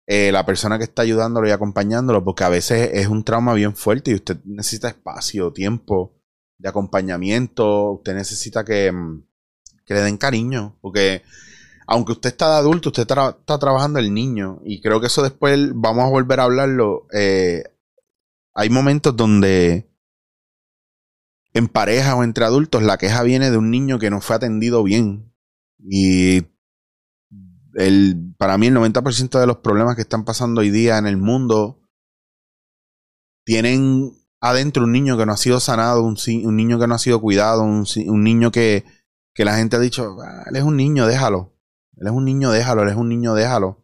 eh, 0.05 0.31
la 0.31 0.45
persona 0.45 0.77
que 0.77 0.83
está 0.83 1.01
ayudándolo 1.01 1.47
y 1.47 1.51
acompañándolo, 1.51 2.23
porque 2.23 2.43
a 2.43 2.49
veces 2.49 2.91
es 2.93 3.07
un 3.07 3.23
trauma 3.23 3.53
bien 3.55 3.75
fuerte 3.75 4.11
y 4.11 4.15
usted 4.15 4.37
necesita 4.45 4.89
espacio, 4.89 5.51
tiempo 5.51 6.22
de 6.57 6.69
acompañamiento, 6.69 7.91
usted 7.91 8.15
necesita 8.15 8.63
que, 8.63 8.91
mm, 8.91 9.23
que 9.85 9.93
le 9.93 10.01
den 10.01 10.17
cariño, 10.17 10.77
porque 10.81 11.23
aunque 11.87 12.13
usted 12.13 12.29
está 12.29 12.49
de 12.51 12.57
adulto, 12.57 12.89
usted 12.89 13.03
está 13.03 13.59
trabajando 13.59 13.99
el 13.99 14.13
niño, 14.13 14.61
y 14.63 14.81
creo 14.81 15.01
que 15.01 15.07
eso 15.07 15.21
después 15.23 15.59
vamos 15.73 16.05
a 16.05 16.09
volver 16.09 16.39
a 16.39 16.43
hablarlo. 16.43 17.07
Eh, 17.13 17.63
hay 18.53 18.69
momentos 18.69 19.15
donde 19.15 19.89
en 21.53 21.67
pareja 21.67 22.15
o 22.15 22.23
entre 22.23 22.45
adultos 22.45 22.83
la 22.83 22.97
queja 22.97 23.23
viene 23.23 23.51
de 23.51 23.57
un 23.57 23.69
niño 23.69 23.99
que 23.99 24.09
no 24.09 24.21
fue 24.21 24.35
atendido 24.35 24.83
bien. 24.83 25.31
Y 25.79 26.47
el, 27.75 28.33
para 28.37 28.57
mí 28.57 28.67
el 28.67 28.75
90% 28.75 29.39
de 29.39 29.47
los 29.47 29.57
problemas 29.57 29.95
que 29.95 30.01
están 30.01 30.25
pasando 30.25 30.61
hoy 30.61 30.69
día 30.69 30.97
en 30.97 31.07
el 31.07 31.17
mundo 31.17 31.79
tienen 33.45 34.13
adentro 34.43 34.83
un 34.83 34.91
niño 34.91 35.17
que 35.17 35.25
no 35.25 35.31
ha 35.31 35.37
sido 35.37 35.61
sanado, 35.61 36.03
un, 36.03 36.17
niño 36.55 36.77
que 36.77 36.85
no 36.85 36.95
ha 36.95 36.99
sido 36.99 37.21
cuidado, 37.21 37.63
un, 37.63 38.23
niño 38.23 38.51
que, 38.51 38.83
la 39.37 39.55
gente 39.55 39.77
ha 39.77 39.79
dicho, 39.79 40.17
ah, 40.21 40.43
él 40.47 40.57
es 40.57 40.63
un 40.63 40.75
niño, 40.75 41.07
déjalo. 41.07 41.53
Él 41.95 42.07
es 42.07 42.13
un 42.13 42.25
niño, 42.25 42.51
déjalo, 42.51 42.83
él 42.83 42.89
es 42.89 42.95
un 42.97 43.07
niño, 43.07 43.35
déjalo. 43.35 43.81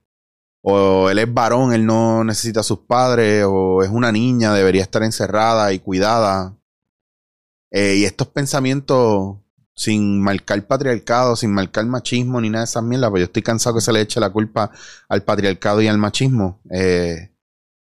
O 0.61 1.09
él 1.09 1.17
es 1.19 1.33
varón, 1.33 1.71
él 1.71 1.85
no 1.85 2.25
necesita 2.25 2.59
a 2.59 2.63
sus 2.63 2.79
padres, 2.79 3.45
o 3.47 3.83
es 3.83 3.89
una 3.89 4.11
niña, 4.11 4.53
debería 4.53 4.81
estar 4.81 5.01
encerrada 5.01 5.71
y 5.71 5.79
cuidada. 5.79 6.57
Eh, 7.71 7.95
y 7.99 8.03
estos 8.03 8.27
pensamientos, 8.27 9.37
sin 9.73 10.19
marcar 10.19 10.61
patriarcado, 10.67 11.37
sin 11.37 11.53
marcar 11.53 11.85
machismo 11.85 12.41
ni 12.41 12.49
nada 12.49 12.65
de 12.65 12.69
esas 12.69 12.83
mierdas, 12.83 13.11
pues 13.11 13.21
yo 13.21 13.25
estoy 13.25 13.43
cansado 13.43 13.75
que 13.75 13.81
se 13.81 13.93
le 13.93 14.01
eche 14.01 14.19
la 14.19 14.29
culpa 14.29 14.71
al 15.07 15.23
patriarcado 15.23 15.81
y 15.81 15.87
al 15.87 15.97
machismo. 15.97 16.59
Eh, 16.69 17.31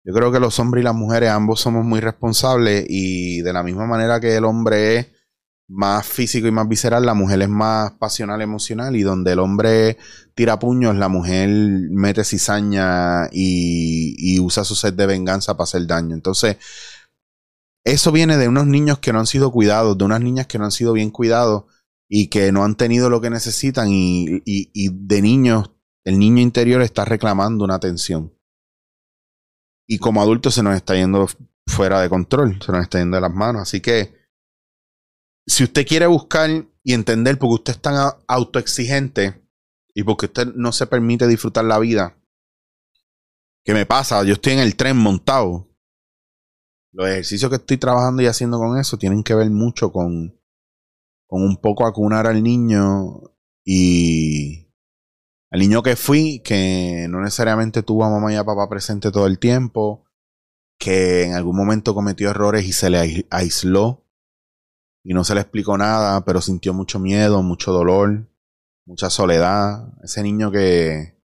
yo 0.04 0.14
creo 0.14 0.32
que 0.32 0.40
los 0.40 0.60
hombres 0.60 0.82
y 0.82 0.86
las 0.86 0.96
mujeres 0.96 1.30
ambos 1.30 1.62
somos 1.62 1.86
muy 1.86 2.00
responsables 2.00 2.86
y 2.90 3.42
de 3.42 3.54
la 3.54 3.64
misma 3.64 3.86
manera 3.86 4.20
que 4.20 4.36
el 4.36 4.46
hombre 4.46 4.98
es 4.98 5.08
más 5.68 6.06
físico 6.06 6.48
y 6.48 6.52
más 6.52 6.68
visceral, 6.68 7.06
la 7.06 7.14
mujer 7.14 7.42
es 7.42 7.50
más 7.50 7.92
pasional, 7.92 8.42
emocional 8.42 8.96
y 8.96 9.04
donde 9.04 9.32
el 9.32 9.40
hombre 9.40 9.98
tira 10.36 10.60
puños, 10.60 10.96
la 10.98 11.08
mujer 11.08 11.50
mete 11.50 12.26
cizaña 12.26 13.28
y, 13.32 14.16
y 14.18 14.40
usa 14.40 14.66
su 14.66 14.76
sed 14.76 14.94
de 14.94 15.06
venganza 15.06 15.56
para 15.56 15.64
hacer 15.64 15.88
daño. 15.88 16.14
Entonces, 16.14 16.58
eso 17.86 18.12
viene 18.12 18.38
de 18.38 18.48
unos 18.50 18.68
niños 18.68 19.00
que 19.00 19.14
no 19.14 19.20
han 19.20 19.28
sido 19.28 19.52
cuidados, 19.52 19.98
de 19.98 20.04
unas 20.04 20.22
niñas 20.22 20.48
que 20.48 20.60
no 20.60 20.66
han 20.66 20.72
sido 20.72 20.94
bien 20.94 21.10
cuidados 21.10 21.66
y 22.10 22.28
que 22.28 22.52
no 22.52 22.66
han 22.66 22.76
tenido 22.76 23.10
lo 23.10 23.22
que 23.22 23.30
necesitan 23.30 23.88
y, 23.90 24.42
y, 24.46 24.70
y 24.74 24.90
de 24.92 25.22
niños, 25.22 25.72
el 26.04 26.20
niño 26.20 26.42
interior 26.42 26.82
está 26.82 27.06
reclamando 27.06 27.64
una 27.64 27.76
atención. 27.76 28.34
Y 29.92 30.00
como 30.00 30.22
adultos 30.22 30.54
se 30.54 30.64
nos 30.64 30.74
está 30.74 30.96
yendo 30.96 31.28
fuera 31.68 32.00
de 32.00 32.08
control, 32.08 32.58
se 32.66 32.72
nos 32.72 32.84
está 32.84 33.00
yendo 33.00 33.18
de 33.18 33.22
las 33.22 33.34
manos. 33.34 33.64
Así 33.64 33.82
que 33.82 34.16
si 35.46 35.66
usted 35.66 35.86
quiere 35.86 36.08
buscar 36.08 36.50
y 36.82 36.94
entender 36.94 37.38
por 37.38 37.50
qué 37.50 37.56
usted 37.56 37.74
es 37.74 37.82
tan 37.82 38.14
autoexigente 38.26 39.46
y 39.94 40.04
porque 40.04 40.28
usted 40.28 40.48
no 40.56 40.72
se 40.72 40.88
permite 40.88 41.28
disfrutar 41.28 41.66
la 41.66 41.78
vida, 41.78 42.18
¿qué 43.66 43.74
me 43.74 43.86
pasa? 43.86 44.24
Yo 44.24 44.36
estoy 44.36 44.54
en 44.54 44.60
el 44.60 44.78
tren 44.78 44.96
montado. 44.96 45.68
Los 46.94 47.10
ejercicios 47.10 47.50
que 47.50 47.58
estoy 47.58 47.76
trabajando 47.76 48.22
y 48.22 48.28
haciendo 48.28 48.60
con 48.60 48.80
eso 48.80 48.98
tienen 48.98 49.24
que 49.24 49.36
ver 49.36 49.50
mucho 49.50 49.92
con, 49.92 50.40
con 51.28 51.44
un 51.44 51.58
poco 51.58 51.86
acunar 51.86 52.28
al 52.28 52.42
niño 52.42 53.24
y 53.66 54.71
al 55.52 55.60
niño 55.60 55.84
que 55.84 55.96
fui, 55.96 56.40
que 56.40 57.08
no 57.10 57.20
necesariamente 57.20 57.84
tuvo 57.84 58.06
a 58.06 58.10
mamá 58.10 58.32
y 58.34 58.38
a 58.38 58.44
papá 58.44 58.70
presente 58.70 59.12
todo 59.12 59.28
el 59.28 59.38
tiempo, 59.38 60.06
que 60.80 61.24
en 61.24 61.34
algún 61.34 61.58
momento 61.58 61.94
cometió 61.94 62.30
errores 62.30 62.66
y 62.66 62.72
se 62.72 62.90
le 62.90 63.28
aisló 63.30 64.06
y 65.04 65.14
no 65.14 65.24
se 65.24 65.36
le 65.36 65.42
explicó 65.42 65.78
nada, 65.78 66.24
pero 66.26 66.42
sintió 66.42 66.74
mucho 66.74 67.00
miedo, 67.00 67.44
mucho 67.44 67.74
dolor, 67.74 68.30
mucha 68.86 69.10
soledad. 69.10 69.94
Ese 70.04 70.24
niño 70.24 70.52
que 70.52 71.22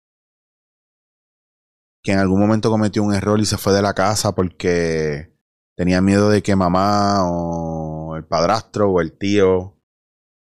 que 2.04 2.12
en 2.12 2.18
algún 2.18 2.38
momento 2.38 2.70
cometió 2.70 3.02
un 3.02 3.14
error 3.14 3.40
y 3.40 3.46
se 3.46 3.56
fue 3.56 3.72
de 3.72 3.80
la 3.80 3.94
casa 3.94 4.34
porque 4.34 5.34
tenía 5.74 6.02
miedo 6.02 6.28
de 6.28 6.42
que 6.42 6.54
mamá 6.54 7.26
o 7.26 8.14
el 8.16 8.24
padrastro 8.26 8.90
o 8.90 9.00
el 9.00 9.16
tío 9.16 9.80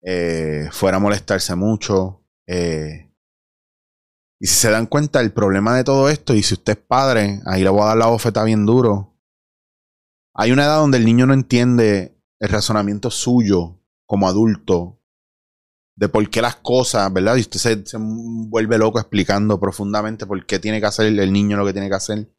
eh, 0.02 0.68
fuera 0.70 0.98
a 0.98 1.00
molestarse 1.00 1.54
mucho. 1.54 2.22
Eh, 2.46 3.05
y 4.38 4.46
si 4.46 4.54
se 4.54 4.70
dan 4.70 4.86
cuenta, 4.86 5.20
el 5.20 5.32
problema 5.32 5.76
de 5.76 5.84
todo 5.84 6.08
esto, 6.08 6.34
y 6.34 6.42
si 6.42 6.54
usted 6.54 6.74
es 6.74 6.84
padre, 6.84 7.40
ahí 7.46 7.62
le 7.62 7.70
voy 7.70 7.82
a 7.82 7.86
dar 7.86 7.96
la 7.96 8.06
bofeta 8.06 8.44
bien 8.44 8.66
duro. 8.66 9.18
Hay 10.34 10.52
una 10.52 10.64
edad 10.64 10.78
donde 10.78 10.98
el 10.98 11.06
niño 11.06 11.26
no 11.26 11.32
entiende 11.32 12.20
el 12.38 12.48
razonamiento 12.50 13.10
suyo 13.10 13.80
como 14.04 14.28
adulto 14.28 15.00
de 15.96 16.10
por 16.10 16.28
qué 16.28 16.42
las 16.42 16.56
cosas, 16.56 17.10
¿verdad? 17.10 17.36
Y 17.36 17.40
usted 17.40 17.58
se, 17.58 17.86
se 17.86 17.96
vuelve 17.98 18.76
loco 18.76 19.00
explicando 19.00 19.58
profundamente 19.58 20.26
por 20.26 20.44
qué 20.44 20.58
tiene 20.58 20.80
que 20.80 20.86
hacer 20.86 21.06
el 21.06 21.32
niño 21.32 21.56
lo 21.56 21.64
que 21.64 21.72
tiene 21.72 21.88
que 21.88 21.94
hacer. 21.94 22.30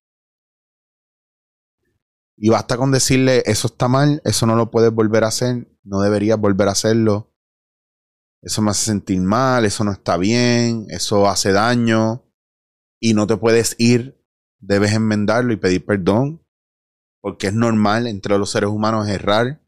Y 2.37 2.49
basta 2.49 2.77
con 2.77 2.91
decirle, 2.91 3.41
eso 3.47 3.65
está 3.65 3.87
mal, 3.87 4.21
eso 4.23 4.45
no 4.45 4.55
lo 4.55 4.69
puedes 4.69 4.93
volver 4.93 5.23
a 5.23 5.29
hacer, 5.29 5.67
no 5.83 6.01
deberías 6.01 6.39
volver 6.39 6.67
a 6.67 6.73
hacerlo 6.73 7.33
eso 8.41 8.61
me 8.61 8.71
hace 8.71 8.85
sentir 8.85 9.19
mal, 9.21 9.65
eso 9.65 9.83
no 9.83 9.91
está 9.91 10.17
bien, 10.17 10.85
eso 10.89 11.27
hace 11.27 11.51
daño 11.51 12.23
y 12.99 13.13
no 13.13 13.27
te 13.27 13.37
puedes 13.37 13.75
ir, 13.79 14.23
debes 14.59 14.93
enmendarlo 14.93 15.53
y 15.53 15.57
pedir 15.57 15.85
perdón, 15.85 16.45
porque 17.21 17.47
es 17.47 17.53
normal 17.53 18.07
entre 18.07 18.37
los 18.37 18.51
seres 18.51 18.69
humanos 18.69 19.07
errar 19.07 19.61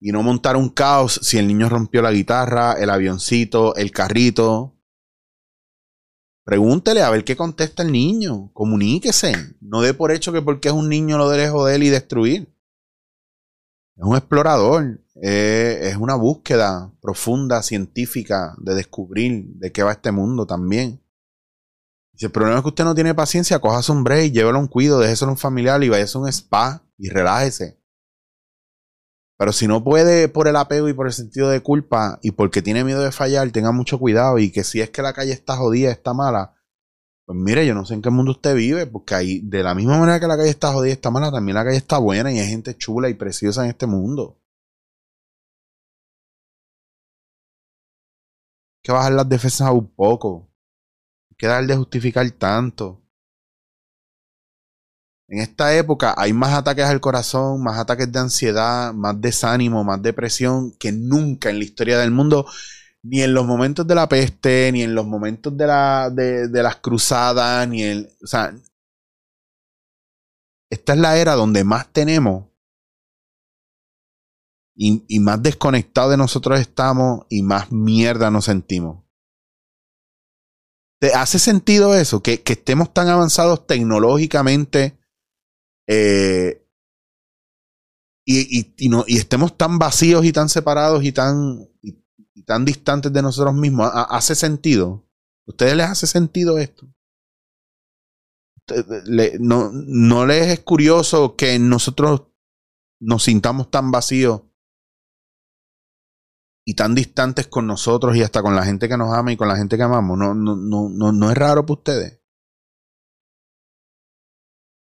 y 0.00 0.12
no 0.12 0.22
montar 0.22 0.56
un 0.56 0.68
caos 0.68 1.18
si 1.22 1.38
el 1.38 1.46
niño 1.46 1.68
rompió 1.68 2.02
la 2.02 2.12
guitarra, 2.12 2.74
el 2.74 2.90
avioncito, 2.90 3.74
el 3.76 3.90
carrito. 3.90 4.76
Pregúntele 6.44 7.02
a 7.02 7.08
ver 7.08 7.24
qué 7.24 7.36
contesta 7.36 7.82
el 7.82 7.92
niño, 7.92 8.50
comuníquese, 8.52 9.32
no 9.62 9.80
dé 9.80 9.94
por 9.94 10.12
hecho 10.12 10.30
que 10.30 10.42
porque 10.42 10.68
es 10.68 10.74
un 10.74 10.90
niño 10.90 11.16
lo 11.16 11.30
debe 11.30 11.48
joder 11.48 11.82
y 11.82 11.88
destruir. 11.88 12.54
Es 13.96 14.04
un 14.04 14.16
explorador, 14.16 15.03
es 15.14 15.96
una 15.96 16.16
búsqueda 16.16 16.92
profunda, 17.00 17.62
científica, 17.62 18.54
de 18.58 18.74
descubrir 18.74 19.46
de 19.54 19.72
qué 19.72 19.82
va 19.82 19.92
este 19.92 20.12
mundo 20.12 20.46
también. 20.46 21.00
Si 22.16 22.26
el 22.26 22.32
problema 22.32 22.58
es 22.58 22.62
que 22.62 22.68
usted 22.68 22.84
no 22.84 22.94
tiene 22.94 23.14
paciencia, 23.14 23.58
coja 23.58 23.92
un 23.92 24.04
break, 24.04 24.32
llévelo 24.32 24.58
a 24.58 24.60
un 24.60 24.68
cuido, 24.68 25.00
déjeselo 25.00 25.30
a 25.30 25.32
un 25.32 25.38
familiar 25.38 25.82
y 25.82 25.88
vaya 25.88 26.04
a 26.12 26.18
un 26.18 26.28
spa 26.28 26.84
y 26.96 27.08
relájese. 27.08 27.80
Pero 29.36 29.52
si 29.52 29.66
no 29.66 29.82
puede 29.82 30.28
por 30.28 30.46
el 30.46 30.54
apego 30.54 30.88
y 30.88 30.92
por 30.92 31.06
el 31.06 31.12
sentido 31.12 31.48
de 31.50 31.60
culpa 31.60 32.20
y 32.22 32.30
porque 32.30 32.62
tiene 32.62 32.84
miedo 32.84 33.02
de 33.02 33.10
fallar, 33.10 33.50
tenga 33.50 33.72
mucho 33.72 33.98
cuidado 33.98 34.38
y 34.38 34.52
que 34.52 34.62
si 34.62 34.80
es 34.80 34.90
que 34.90 35.02
la 35.02 35.12
calle 35.12 35.32
está 35.32 35.56
jodida, 35.56 35.90
está 35.90 36.14
mala, 36.14 36.54
pues 37.26 37.36
mire, 37.38 37.66
yo 37.66 37.74
no 37.74 37.84
sé 37.84 37.94
en 37.94 38.02
qué 38.02 38.10
mundo 38.10 38.32
usted 38.32 38.54
vive, 38.54 38.86
porque 38.86 39.14
ahí, 39.14 39.40
de 39.40 39.62
la 39.64 39.74
misma 39.74 39.98
manera 39.98 40.20
que 40.20 40.28
la 40.28 40.36
calle 40.36 40.50
está 40.50 40.72
jodida, 40.72 40.92
está 40.92 41.10
mala, 41.10 41.32
también 41.32 41.56
la 41.56 41.64
calle 41.64 41.78
está 41.78 41.98
buena 41.98 42.30
y 42.32 42.38
hay 42.38 42.48
gente 42.48 42.76
chula 42.76 43.08
y 43.08 43.14
preciosa 43.14 43.64
en 43.64 43.70
este 43.70 43.86
mundo. 43.86 44.38
Que 48.84 48.92
bajar 48.92 49.12
las 49.12 49.28
defensas 49.28 49.70
un 49.70 49.88
poco. 49.88 50.46
Hay 51.30 51.36
que 51.38 51.46
dejar 51.46 51.66
de 51.66 51.76
justificar 51.76 52.30
tanto. 52.32 53.00
En 55.26 55.40
esta 55.40 55.74
época 55.74 56.14
hay 56.18 56.34
más 56.34 56.52
ataques 56.52 56.84
al 56.84 57.00
corazón, 57.00 57.62
más 57.62 57.78
ataques 57.78 58.12
de 58.12 58.18
ansiedad, 58.18 58.92
más 58.92 59.18
desánimo, 59.18 59.82
más 59.82 60.02
depresión 60.02 60.72
que 60.78 60.92
nunca 60.92 61.48
en 61.48 61.58
la 61.58 61.64
historia 61.64 61.98
del 61.98 62.10
mundo, 62.10 62.46
ni 63.02 63.22
en 63.22 63.32
los 63.32 63.46
momentos 63.46 63.86
de 63.86 63.94
la 63.94 64.06
peste, 64.06 64.70
ni 64.70 64.82
en 64.82 64.94
los 64.94 65.06
momentos 65.06 65.56
de, 65.56 65.66
la, 65.66 66.10
de, 66.10 66.62
las 66.62 66.76
cruzadas, 66.76 67.66
ni 67.66 67.82
en... 67.82 68.08
O 68.22 68.26
sea, 68.26 68.54
esta 70.70 70.92
es 70.92 70.98
la 70.98 71.16
era 71.16 71.34
donde 71.34 71.64
más 71.64 71.88
tenemos 71.88 72.44
y, 74.76 75.20
más 75.20 75.42
desconectados 75.42 76.10
de 76.10 76.16
nosotros 76.16 76.60
estamos 76.60 77.26
y 77.28 77.42
más 77.42 77.70
mierda 77.70 78.30
nos 78.30 78.46
sentimos. 78.46 79.04
¿Te 81.00 81.12
hace 81.12 81.38
sentido 81.38 81.94
eso? 81.94 82.22
Que, 82.22 82.42
que 82.42 82.54
estemos 82.54 82.92
tan 82.92 83.08
avanzados 83.08 83.66
tecnológicamente 83.66 84.98
eh, 85.86 86.66
y, 88.26 88.74
y 88.78 89.16
estemos 89.16 89.56
tan 89.56 89.78
vacíos 89.78 90.24
y 90.24 90.32
tan 90.32 90.48
separados 90.48 91.04
y 91.04 91.12
tan, 91.12 91.68
tan 92.46 92.64
distantes 92.64 93.12
de 93.12 93.22
nosotros 93.22 93.54
mismos, 93.54 93.90
¿hace 93.92 94.34
sentido? 94.34 95.06
¿Ustedes 95.46 95.76
les 95.76 95.86
hace 95.86 96.06
sentido 96.06 96.58
esto? 96.58 96.88
no, 99.40 99.70
¿No 99.72 100.24
les 100.24 100.48
es 100.48 100.60
curioso 100.60 101.36
que 101.36 101.58
nosotros 101.58 102.22
nos 102.98 103.24
sintamos 103.24 103.70
tan 103.70 103.90
vacíos 103.90 104.40
y 106.66 106.74
tan 106.74 106.94
distantes 106.94 107.46
con 107.46 107.66
nosotros 107.66 108.16
y 108.16 108.22
hasta 108.22 108.42
con 108.42 108.56
la 108.56 108.64
gente 108.64 108.88
que 108.88 108.96
nos 108.96 109.14
ama 109.14 109.32
y 109.32 109.36
con 109.36 109.48
la 109.48 109.56
gente 109.56 109.76
que 109.76 109.82
amamos? 109.82 110.18
¿No, 110.18 110.34
no, 110.34 110.56
no, 110.56 110.88
no, 110.88 111.12
no 111.12 111.30
es 111.30 111.36
raro 111.36 111.66
para 111.66 111.78
ustedes? 111.78 112.24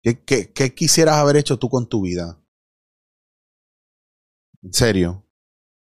¿Qué, 0.02 0.74
quisieras 0.74 1.16
haber 1.16 1.36
hecho 1.36 1.58
tú 1.58 1.68
con 1.68 1.88
tu 1.88 2.02
vida? 2.02 2.36
¿En 4.62 4.72
serio? 4.72 5.24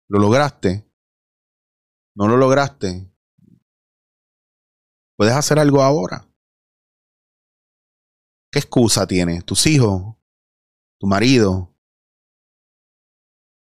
¿Lo 0.09 0.21
lograste? 0.21 0.89
¿No 2.15 2.29
lo 2.29 2.37
lograste? 2.37 3.13
¿Puedes 5.17 5.35
hacer 5.35 5.59
algo 5.59 5.83
ahora? 5.83 6.29
¿Qué 8.53 8.61
excusa 8.61 9.07
tienes? 9.07 9.45
¿Tus 9.45 9.67
hijos? 9.67 10.17
¿Tu 11.01 11.07
marido? 11.07 11.75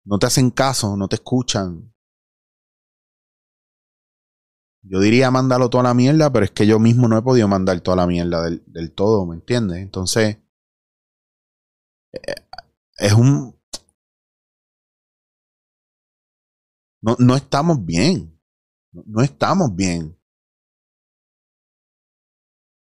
No 0.04 0.18
te 0.18 0.26
hacen 0.26 0.50
caso, 0.50 0.96
no 0.96 1.06
te 1.06 1.16
escuchan. 1.16 1.93
Yo 4.86 5.00
diría 5.00 5.30
mándalo 5.30 5.70
toda 5.70 5.84
la 5.84 5.94
mierda, 5.94 6.30
pero 6.30 6.44
es 6.44 6.50
que 6.50 6.66
yo 6.66 6.78
mismo 6.78 7.08
no 7.08 7.16
he 7.16 7.22
podido 7.22 7.48
mandar 7.48 7.80
toda 7.80 7.96
la 7.96 8.06
mierda 8.06 8.42
del, 8.42 8.92
todo, 8.94 9.24
¿me 9.24 9.34
entiendes? 9.34 9.78
Entonces, 9.78 10.36
eh, 12.12 12.34
es 12.98 13.12
un... 13.14 13.58
No, 17.00 17.16
no 17.18 17.34
estamos 17.34 17.84
bien. 17.84 18.38
No, 18.92 19.22
estamos 19.22 19.74
bien. 19.74 20.18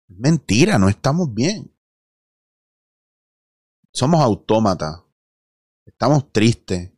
Es 0.09 0.17
mentira, 0.17 0.77
no 0.77 0.89
estamos 0.89 1.33
bien. 1.33 1.75
Somos 3.91 4.21
autómatas. 4.21 5.03
Estamos 5.85 6.31
tristes. 6.31 6.91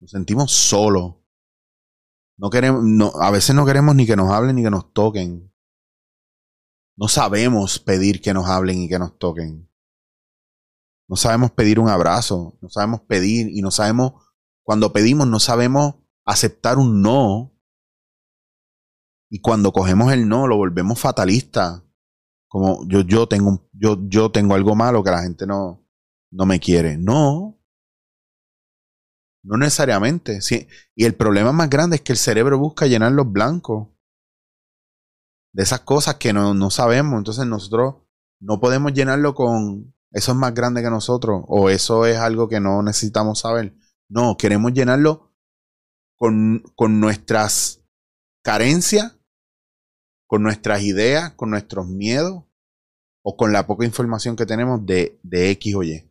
Nos 0.00 0.10
sentimos 0.10 0.52
solos. 0.52 1.17
No 2.38 2.50
queremos, 2.50 2.84
no, 2.84 3.12
a 3.20 3.30
veces 3.32 3.54
no 3.54 3.66
queremos 3.66 3.96
ni 3.96 4.06
que 4.06 4.14
nos 4.14 4.30
hablen 4.30 4.56
ni 4.56 4.62
que 4.62 4.70
nos 4.70 4.92
toquen. 4.92 5.52
No 6.96 7.08
sabemos 7.08 7.80
pedir 7.80 8.22
que 8.22 8.32
nos 8.32 8.46
hablen 8.46 8.80
y 8.80 8.88
que 8.88 8.98
nos 8.98 9.18
toquen. 9.18 9.68
No 11.08 11.16
sabemos 11.16 11.50
pedir 11.50 11.80
un 11.80 11.88
abrazo, 11.88 12.56
no 12.60 12.68
sabemos 12.68 13.00
pedir 13.00 13.48
y 13.48 13.60
no 13.60 13.70
sabemos, 13.70 14.12
cuando 14.62 14.92
pedimos 14.92 15.26
no 15.26 15.40
sabemos 15.40 15.96
aceptar 16.24 16.78
un 16.78 17.02
no. 17.02 17.52
Y 19.30 19.40
cuando 19.40 19.72
cogemos 19.72 20.12
el 20.12 20.28
no 20.28 20.46
lo 20.46 20.56
volvemos 20.56 21.00
fatalista. 21.00 21.84
Como 22.46 22.86
yo, 22.86 23.00
yo, 23.00 23.26
tengo, 23.26 23.68
yo, 23.72 23.98
yo 24.08 24.30
tengo 24.30 24.54
algo 24.54 24.74
malo 24.74 25.02
que 25.02 25.10
la 25.10 25.22
gente 25.22 25.46
no, 25.46 25.84
no 26.30 26.46
me 26.46 26.60
quiere. 26.60 26.96
No, 26.96 27.57
no 29.48 29.56
necesariamente. 29.56 30.42
Sí. 30.42 30.68
Y 30.94 31.06
el 31.06 31.14
problema 31.14 31.52
más 31.52 31.70
grande 31.70 31.96
es 31.96 32.02
que 32.02 32.12
el 32.12 32.18
cerebro 32.18 32.58
busca 32.58 32.86
llenar 32.86 33.12
los 33.12 33.32
blancos 33.32 33.88
de 35.54 35.62
esas 35.62 35.80
cosas 35.80 36.16
que 36.16 36.34
no, 36.34 36.52
no 36.52 36.70
sabemos. 36.70 37.16
Entonces 37.16 37.46
nosotros 37.46 37.96
no 38.40 38.60
podemos 38.60 38.92
llenarlo 38.92 39.34
con 39.34 39.94
eso 40.10 40.32
es 40.32 40.38
más 40.38 40.54
grande 40.54 40.82
que 40.82 40.90
nosotros 40.90 41.44
o 41.48 41.70
eso 41.70 42.06
es 42.06 42.18
algo 42.18 42.48
que 42.48 42.60
no 42.60 42.82
necesitamos 42.82 43.40
saber. 43.40 43.74
No, 44.08 44.36
queremos 44.36 44.72
llenarlo 44.74 45.32
con, 46.16 46.62
con 46.74 47.00
nuestras 47.00 47.82
carencias, 48.42 49.18
con 50.26 50.42
nuestras 50.42 50.82
ideas, 50.82 51.32
con 51.32 51.50
nuestros 51.50 51.88
miedos 51.88 52.44
o 53.22 53.36
con 53.36 53.52
la 53.52 53.66
poca 53.66 53.86
información 53.86 54.36
que 54.36 54.46
tenemos 54.46 54.84
de, 54.84 55.18
de 55.22 55.50
X 55.52 55.74
o 55.74 55.82
Y. 55.82 56.07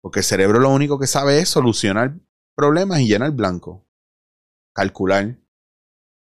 Porque 0.00 0.20
el 0.20 0.24
cerebro 0.24 0.58
lo 0.58 0.70
único 0.70 0.98
que 0.98 1.06
sabe 1.06 1.40
es 1.40 1.48
solucionar 1.48 2.18
problemas 2.54 3.00
y 3.00 3.08
llenar 3.08 3.32
blanco. 3.32 3.86
Calcular. 4.74 5.38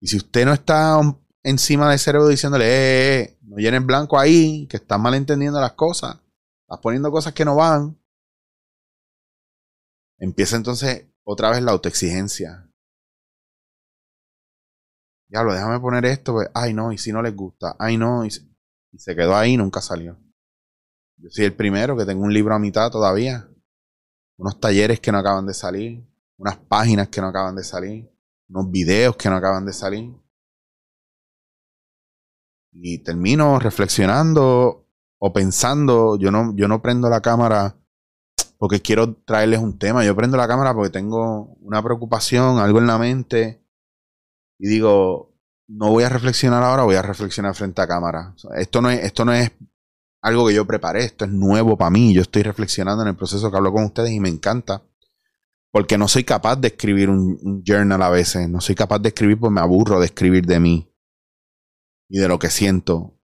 Y 0.00 0.08
si 0.08 0.16
usted 0.16 0.44
no 0.44 0.52
está 0.52 1.00
encima 1.42 1.90
del 1.90 1.98
cerebro 1.98 2.28
diciéndole, 2.28 2.66
eh, 2.66 3.20
eh, 3.20 3.22
eh 3.22 3.38
no 3.42 3.56
llenes 3.56 3.84
blanco 3.84 4.18
ahí, 4.18 4.66
que 4.66 4.76
estás 4.76 4.98
malentendiendo 4.98 5.60
las 5.60 5.72
cosas, 5.72 6.20
estás 6.62 6.80
poniendo 6.80 7.10
cosas 7.10 7.32
que 7.32 7.44
no 7.44 7.56
van, 7.56 7.98
empieza 10.18 10.56
entonces 10.56 11.06
otra 11.24 11.50
vez 11.50 11.62
la 11.62 11.72
autoexigencia. 11.72 12.70
Ya 15.28 15.42
lo 15.42 15.52
déjame 15.52 15.80
poner 15.80 16.04
esto, 16.04 16.32
pues, 16.32 16.48
ay 16.54 16.74
no, 16.74 16.92
y 16.92 16.98
si 16.98 17.12
no 17.12 17.22
les 17.22 17.34
gusta, 17.34 17.76
ay 17.78 17.96
no, 17.96 18.24
y 18.24 18.30
se 18.30 19.16
quedó 19.16 19.36
ahí, 19.36 19.56
nunca 19.56 19.80
salió. 19.80 20.18
Yo 21.16 21.30
soy 21.30 21.46
el 21.46 21.54
primero 21.54 21.96
que 21.96 22.04
tengo 22.04 22.22
un 22.22 22.32
libro 22.32 22.54
a 22.54 22.58
mitad 22.58 22.90
todavía 22.90 23.48
unos 24.36 24.60
talleres 24.60 25.00
que 25.00 25.12
no 25.12 25.18
acaban 25.18 25.46
de 25.46 25.54
salir, 25.54 26.04
unas 26.36 26.56
páginas 26.56 27.08
que 27.08 27.20
no 27.20 27.28
acaban 27.28 27.54
de 27.56 27.64
salir, 27.64 28.10
unos 28.48 28.70
videos 28.70 29.16
que 29.16 29.30
no 29.30 29.36
acaban 29.36 29.64
de 29.64 29.72
salir. 29.72 30.14
Y 32.72 32.98
termino 33.04 33.58
reflexionando 33.58 34.86
o 35.18 35.32
pensando, 35.32 36.18
yo 36.18 36.30
no, 36.30 36.54
yo 36.56 36.68
no 36.68 36.82
prendo 36.82 37.08
la 37.08 37.20
cámara 37.20 37.76
porque 38.58 38.80
quiero 38.80 39.14
traerles 39.14 39.60
un 39.60 39.78
tema, 39.78 40.04
yo 40.04 40.16
prendo 40.16 40.36
la 40.36 40.48
cámara 40.48 40.74
porque 40.74 40.90
tengo 40.90 41.56
una 41.60 41.82
preocupación, 41.82 42.58
algo 42.58 42.78
en 42.78 42.86
la 42.86 42.98
mente 42.98 43.64
y 44.58 44.68
digo, 44.68 45.34
no 45.68 45.90
voy 45.90 46.04
a 46.04 46.08
reflexionar 46.08 46.62
ahora, 46.62 46.84
voy 46.84 46.96
a 46.96 47.02
reflexionar 47.02 47.54
frente 47.54 47.82
a 47.82 47.86
cámara. 47.86 48.34
Esto 48.56 48.80
no 48.80 48.90
es, 48.90 49.04
esto 49.04 49.24
no 49.24 49.32
es 49.32 49.50
algo 50.24 50.48
que 50.48 50.54
yo 50.54 50.66
preparé, 50.66 51.04
esto 51.04 51.26
es 51.26 51.30
nuevo 51.30 51.76
para 51.76 51.90
mí, 51.90 52.14
yo 52.14 52.22
estoy 52.22 52.42
reflexionando 52.42 53.02
en 53.02 53.10
el 53.10 53.14
proceso 53.14 53.50
que 53.50 53.58
hablo 53.58 53.74
con 53.74 53.84
ustedes 53.84 54.10
y 54.10 54.20
me 54.20 54.30
encanta, 54.30 54.82
porque 55.70 55.98
no 55.98 56.08
soy 56.08 56.24
capaz 56.24 56.56
de 56.56 56.68
escribir 56.68 57.10
un, 57.10 57.62
journal 57.62 58.02
a 58.02 58.08
veces, 58.08 58.48
no 58.48 58.62
soy 58.62 58.74
capaz 58.74 59.00
de 59.00 59.08
escribir 59.08 59.38
porque 59.38 59.52
me 59.52 59.60
aburro 59.60 60.00
de 60.00 60.06
escribir 60.06 60.46
de 60.46 60.60
mí 60.60 60.90
y 62.08 62.20
de 62.20 62.28
lo 62.28 62.38
que 62.38 62.48
siento, 62.48 63.20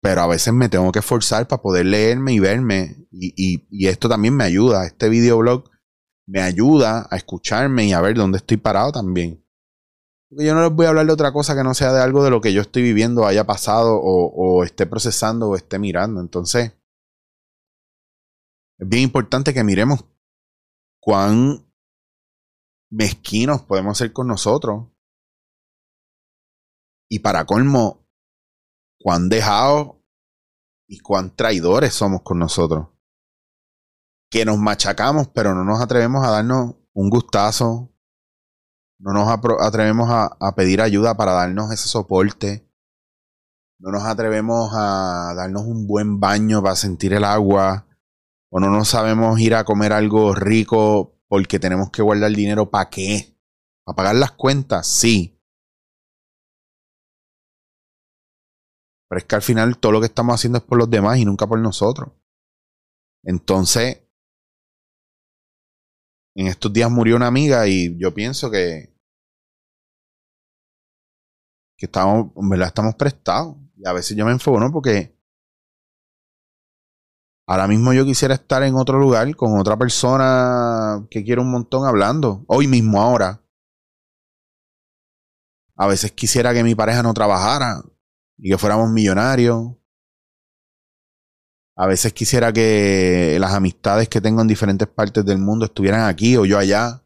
pero 0.00 0.20
a 0.20 0.28
veces 0.28 0.54
me 0.54 0.68
tengo 0.68 0.92
que 0.92 1.00
esforzar 1.00 1.48
para 1.48 1.62
poder 1.62 1.86
leerme 1.86 2.32
y 2.32 2.38
verme 2.38 3.08
y, 3.10 3.66
y 3.68 3.86
esto 3.88 4.08
también 4.08 4.36
me 4.36 4.44
ayuda, 4.44 4.86
este 4.86 5.08
videoblog 5.08 5.68
me 6.28 6.42
ayuda 6.42 7.08
a 7.10 7.16
escucharme 7.16 7.86
y 7.86 7.92
a 7.92 8.00
ver 8.00 8.14
dónde 8.14 8.38
estoy 8.38 8.58
parado 8.58 8.92
también. 8.92 9.44
Yo 10.30 10.54
no 10.54 10.62
les 10.62 10.72
voy 10.72 10.84
a 10.84 10.90
hablar 10.90 11.06
de 11.06 11.12
otra 11.12 11.32
cosa 11.32 11.56
que 11.56 11.64
no 11.64 11.72
sea 11.72 11.92
de 11.92 12.02
algo 12.02 12.22
de 12.22 12.30
lo 12.30 12.40
que 12.40 12.52
yo 12.52 12.60
estoy 12.60 12.82
viviendo, 12.82 13.26
haya 13.26 13.46
pasado 13.46 13.98
o, 13.98 14.62
esté 14.62 14.86
procesando 14.86 15.48
o 15.48 15.56
esté 15.56 15.78
mirando. 15.78 16.20
Entonces, 16.20 16.72
es 18.78 18.88
bien 18.88 19.04
importante 19.04 19.54
que 19.54 19.64
miremos 19.64 20.04
cuán 21.00 21.66
mezquinos 22.90 23.62
podemos 23.62 23.96
ser 23.96 24.12
con 24.12 24.26
nosotros. 24.26 24.88
Y 27.10 27.20
para 27.20 27.46
colmo, 27.46 28.06
cuán 29.00 29.30
dejados 29.30 29.96
y 30.86 30.98
cuán 30.98 31.34
traidores 31.34 31.94
somos 31.94 32.20
con 32.22 32.38
nosotros. 32.38 32.88
que 34.30 34.44
nos 34.44 34.58
machacamos, 34.58 35.28
pero 35.28 35.54
no 35.54 35.64
nos 35.64 35.80
atrevemos 35.80 36.22
a 36.22 36.30
darnos 36.30 36.74
un 36.92 37.08
gustazo, 37.08 37.90
no 38.98 39.12
nos 39.12 39.28
atrevemos 39.28 40.08
a, 40.10 40.54
pedir 40.54 40.80
ayuda 40.80 41.16
para 41.16 41.32
darnos 41.32 41.70
ese 41.72 41.88
soporte, 41.88 42.68
no 43.78 43.92
nos 43.92 44.04
atrevemos 44.04 44.72
a 44.74 45.34
darnos 45.36 45.62
un 45.62 45.86
buen 45.86 46.18
baño 46.18 46.62
para 46.62 46.74
sentir 46.74 47.12
el 47.12 47.24
agua, 47.24 47.86
o 48.50 48.60
no 48.60 48.70
nos 48.70 48.88
sabemos 48.88 49.38
ir 49.40 49.54
a 49.54 49.64
comer 49.64 49.92
algo 49.92 50.34
rico 50.34 51.14
porque 51.28 51.58
tenemos 51.60 51.90
que 51.90 52.02
guardar 52.02 52.32
dinero 52.32 52.70
para 52.70 52.90
qué, 52.90 53.36
para 53.84 53.96
pagar 53.96 54.14
las 54.16 54.32
cuentas, 54.32 54.86
sí. 54.86 55.38
Pero 59.08 59.18
es 59.18 59.24
que 59.24 59.36
al 59.36 59.42
final 59.42 59.78
todo 59.78 59.92
lo 59.92 60.00
que 60.00 60.06
estamos 60.06 60.34
haciendo 60.34 60.58
es 60.58 60.64
por 60.64 60.78
los 60.78 60.90
demás 60.90 61.18
y 61.18 61.24
nunca 61.24 61.46
por 61.46 61.58
nosotros. 61.60 62.10
Entonces, 63.22 64.07
en 66.38 66.46
estos 66.46 66.72
días 66.72 66.88
murió 66.88 67.16
una 67.16 67.26
amiga 67.26 67.66
y 67.66 67.98
yo 67.98 68.14
pienso 68.14 68.48
que 68.48 68.94
que 71.76 71.86
estamos, 71.86 72.30
verdad 72.34 72.68
estamos 72.68 72.94
prestados. 72.94 73.56
Y 73.76 73.88
a 73.88 73.92
veces 73.92 74.16
yo 74.16 74.24
me 74.24 74.30
enfoco, 74.30 74.60
Porque 74.72 75.16
ahora 77.46 77.66
mismo 77.66 77.92
yo 77.92 78.04
quisiera 78.04 78.34
estar 78.34 78.62
en 78.62 78.76
otro 78.76 79.00
lugar 79.00 79.34
con 79.34 79.58
otra 79.58 79.76
persona 79.76 81.06
que 81.10 81.24
quiero 81.24 81.42
un 81.42 81.50
montón 81.50 81.86
hablando. 81.86 82.44
Hoy 82.46 82.68
mismo, 82.68 83.00
ahora. 83.02 83.42
A 85.76 85.86
veces 85.88 86.12
quisiera 86.12 86.54
que 86.54 86.62
mi 86.62 86.76
pareja 86.76 87.02
no 87.02 87.14
trabajara 87.14 87.82
y 88.36 88.50
que 88.50 88.58
fuéramos 88.58 88.90
millonarios. 88.90 89.74
A 91.80 91.86
veces 91.86 92.12
quisiera 92.12 92.52
que 92.52 93.36
las 93.38 93.54
amistades 93.54 94.08
que 94.08 94.20
tengo 94.20 94.42
en 94.42 94.48
diferentes 94.48 94.88
partes 94.88 95.24
del 95.24 95.38
mundo 95.38 95.66
estuvieran 95.66 96.08
aquí 96.08 96.36
o 96.36 96.44
yo 96.44 96.58
allá. 96.58 97.04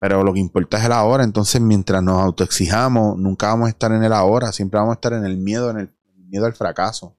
Pero 0.00 0.22
lo 0.22 0.32
que 0.32 0.38
importa 0.38 0.78
es 0.78 0.84
el 0.84 0.92
ahora. 0.92 1.24
Entonces, 1.24 1.60
mientras 1.60 2.00
nos 2.00 2.20
autoexijamos, 2.22 3.18
nunca 3.18 3.48
vamos 3.48 3.66
a 3.66 3.70
estar 3.70 3.90
en 3.90 4.04
el 4.04 4.12
ahora. 4.12 4.52
Siempre 4.52 4.78
vamos 4.78 4.92
a 4.92 4.94
estar 4.94 5.14
en 5.14 5.24
el 5.24 5.36
miedo, 5.36 5.68
en 5.70 5.78
el, 5.78 5.96
miedo 6.28 6.46
al 6.46 6.54
fracaso. 6.54 7.18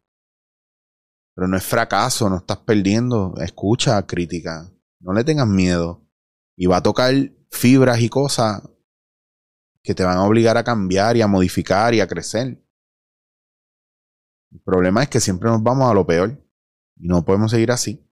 Pero 1.36 1.50
no 1.50 1.58
es 1.58 1.65
fracaso, 1.65 2.30
no 2.30 2.38
estás 2.38 2.60
perdiendo. 2.60 3.34
Escucha, 3.41 4.02
crítica. 4.08 4.72
No 5.02 5.12
le 5.12 5.26
tengas 5.26 5.48
miedo. 5.48 6.08
Y 6.56 6.67
va 6.67 6.78
a 6.78 6.84
tocar 6.84 7.13
fibras 7.52 8.00
y 8.00 8.08
cosas 8.08 8.62
que 9.84 9.93
te 9.93 10.06
van 10.06 10.17
a 10.17 10.24
obligar 10.24 10.56
a 10.56 10.63
cambiar 10.63 11.17
y 11.17 11.22
a 11.22 11.28
modificar 11.28 11.93
y 11.93 12.00
a 12.00 12.08
crecer. 12.08 12.62
El 14.54 14.62
problema 14.62 15.02
es 15.02 15.10
que 15.10 15.20
siempre 15.20 15.50
nos 15.50 15.63
vamos 15.63 15.89
a 15.89 15.96
lo 15.96 16.06
peor 16.06 16.30
y 16.98 17.08
no 17.08 17.26
podemos 17.26 17.50
seguir 17.50 17.72
así. 17.72 18.08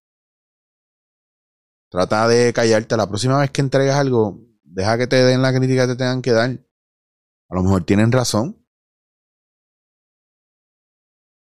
Trata 1.90 2.28
de 2.28 2.52
callarte. 2.52 2.98
La 2.98 3.08
próxima 3.08 3.40
vez 3.40 3.52
que 3.52 3.62
entregues 3.62 3.94
algo, 3.94 4.40
deja 4.64 4.98
que 4.98 5.06
te 5.06 5.18
den 5.18 5.44
la 5.44 5.54
crítica 5.54 5.84
que 5.86 5.94
te 5.94 5.98
tengan 5.98 6.22
que 6.24 6.32
dar. 6.32 6.50
A 7.50 7.56
lo 7.56 7.64
mejor 7.64 7.84
tienen 7.86 8.12
razón. 8.12 8.66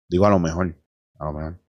Digo 0.09 0.25
a 0.25 0.31
lo 0.31 0.39
mejor. 0.39 0.75
A 1.17 1.25
lo 1.25 1.33
mejor. 1.33 1.68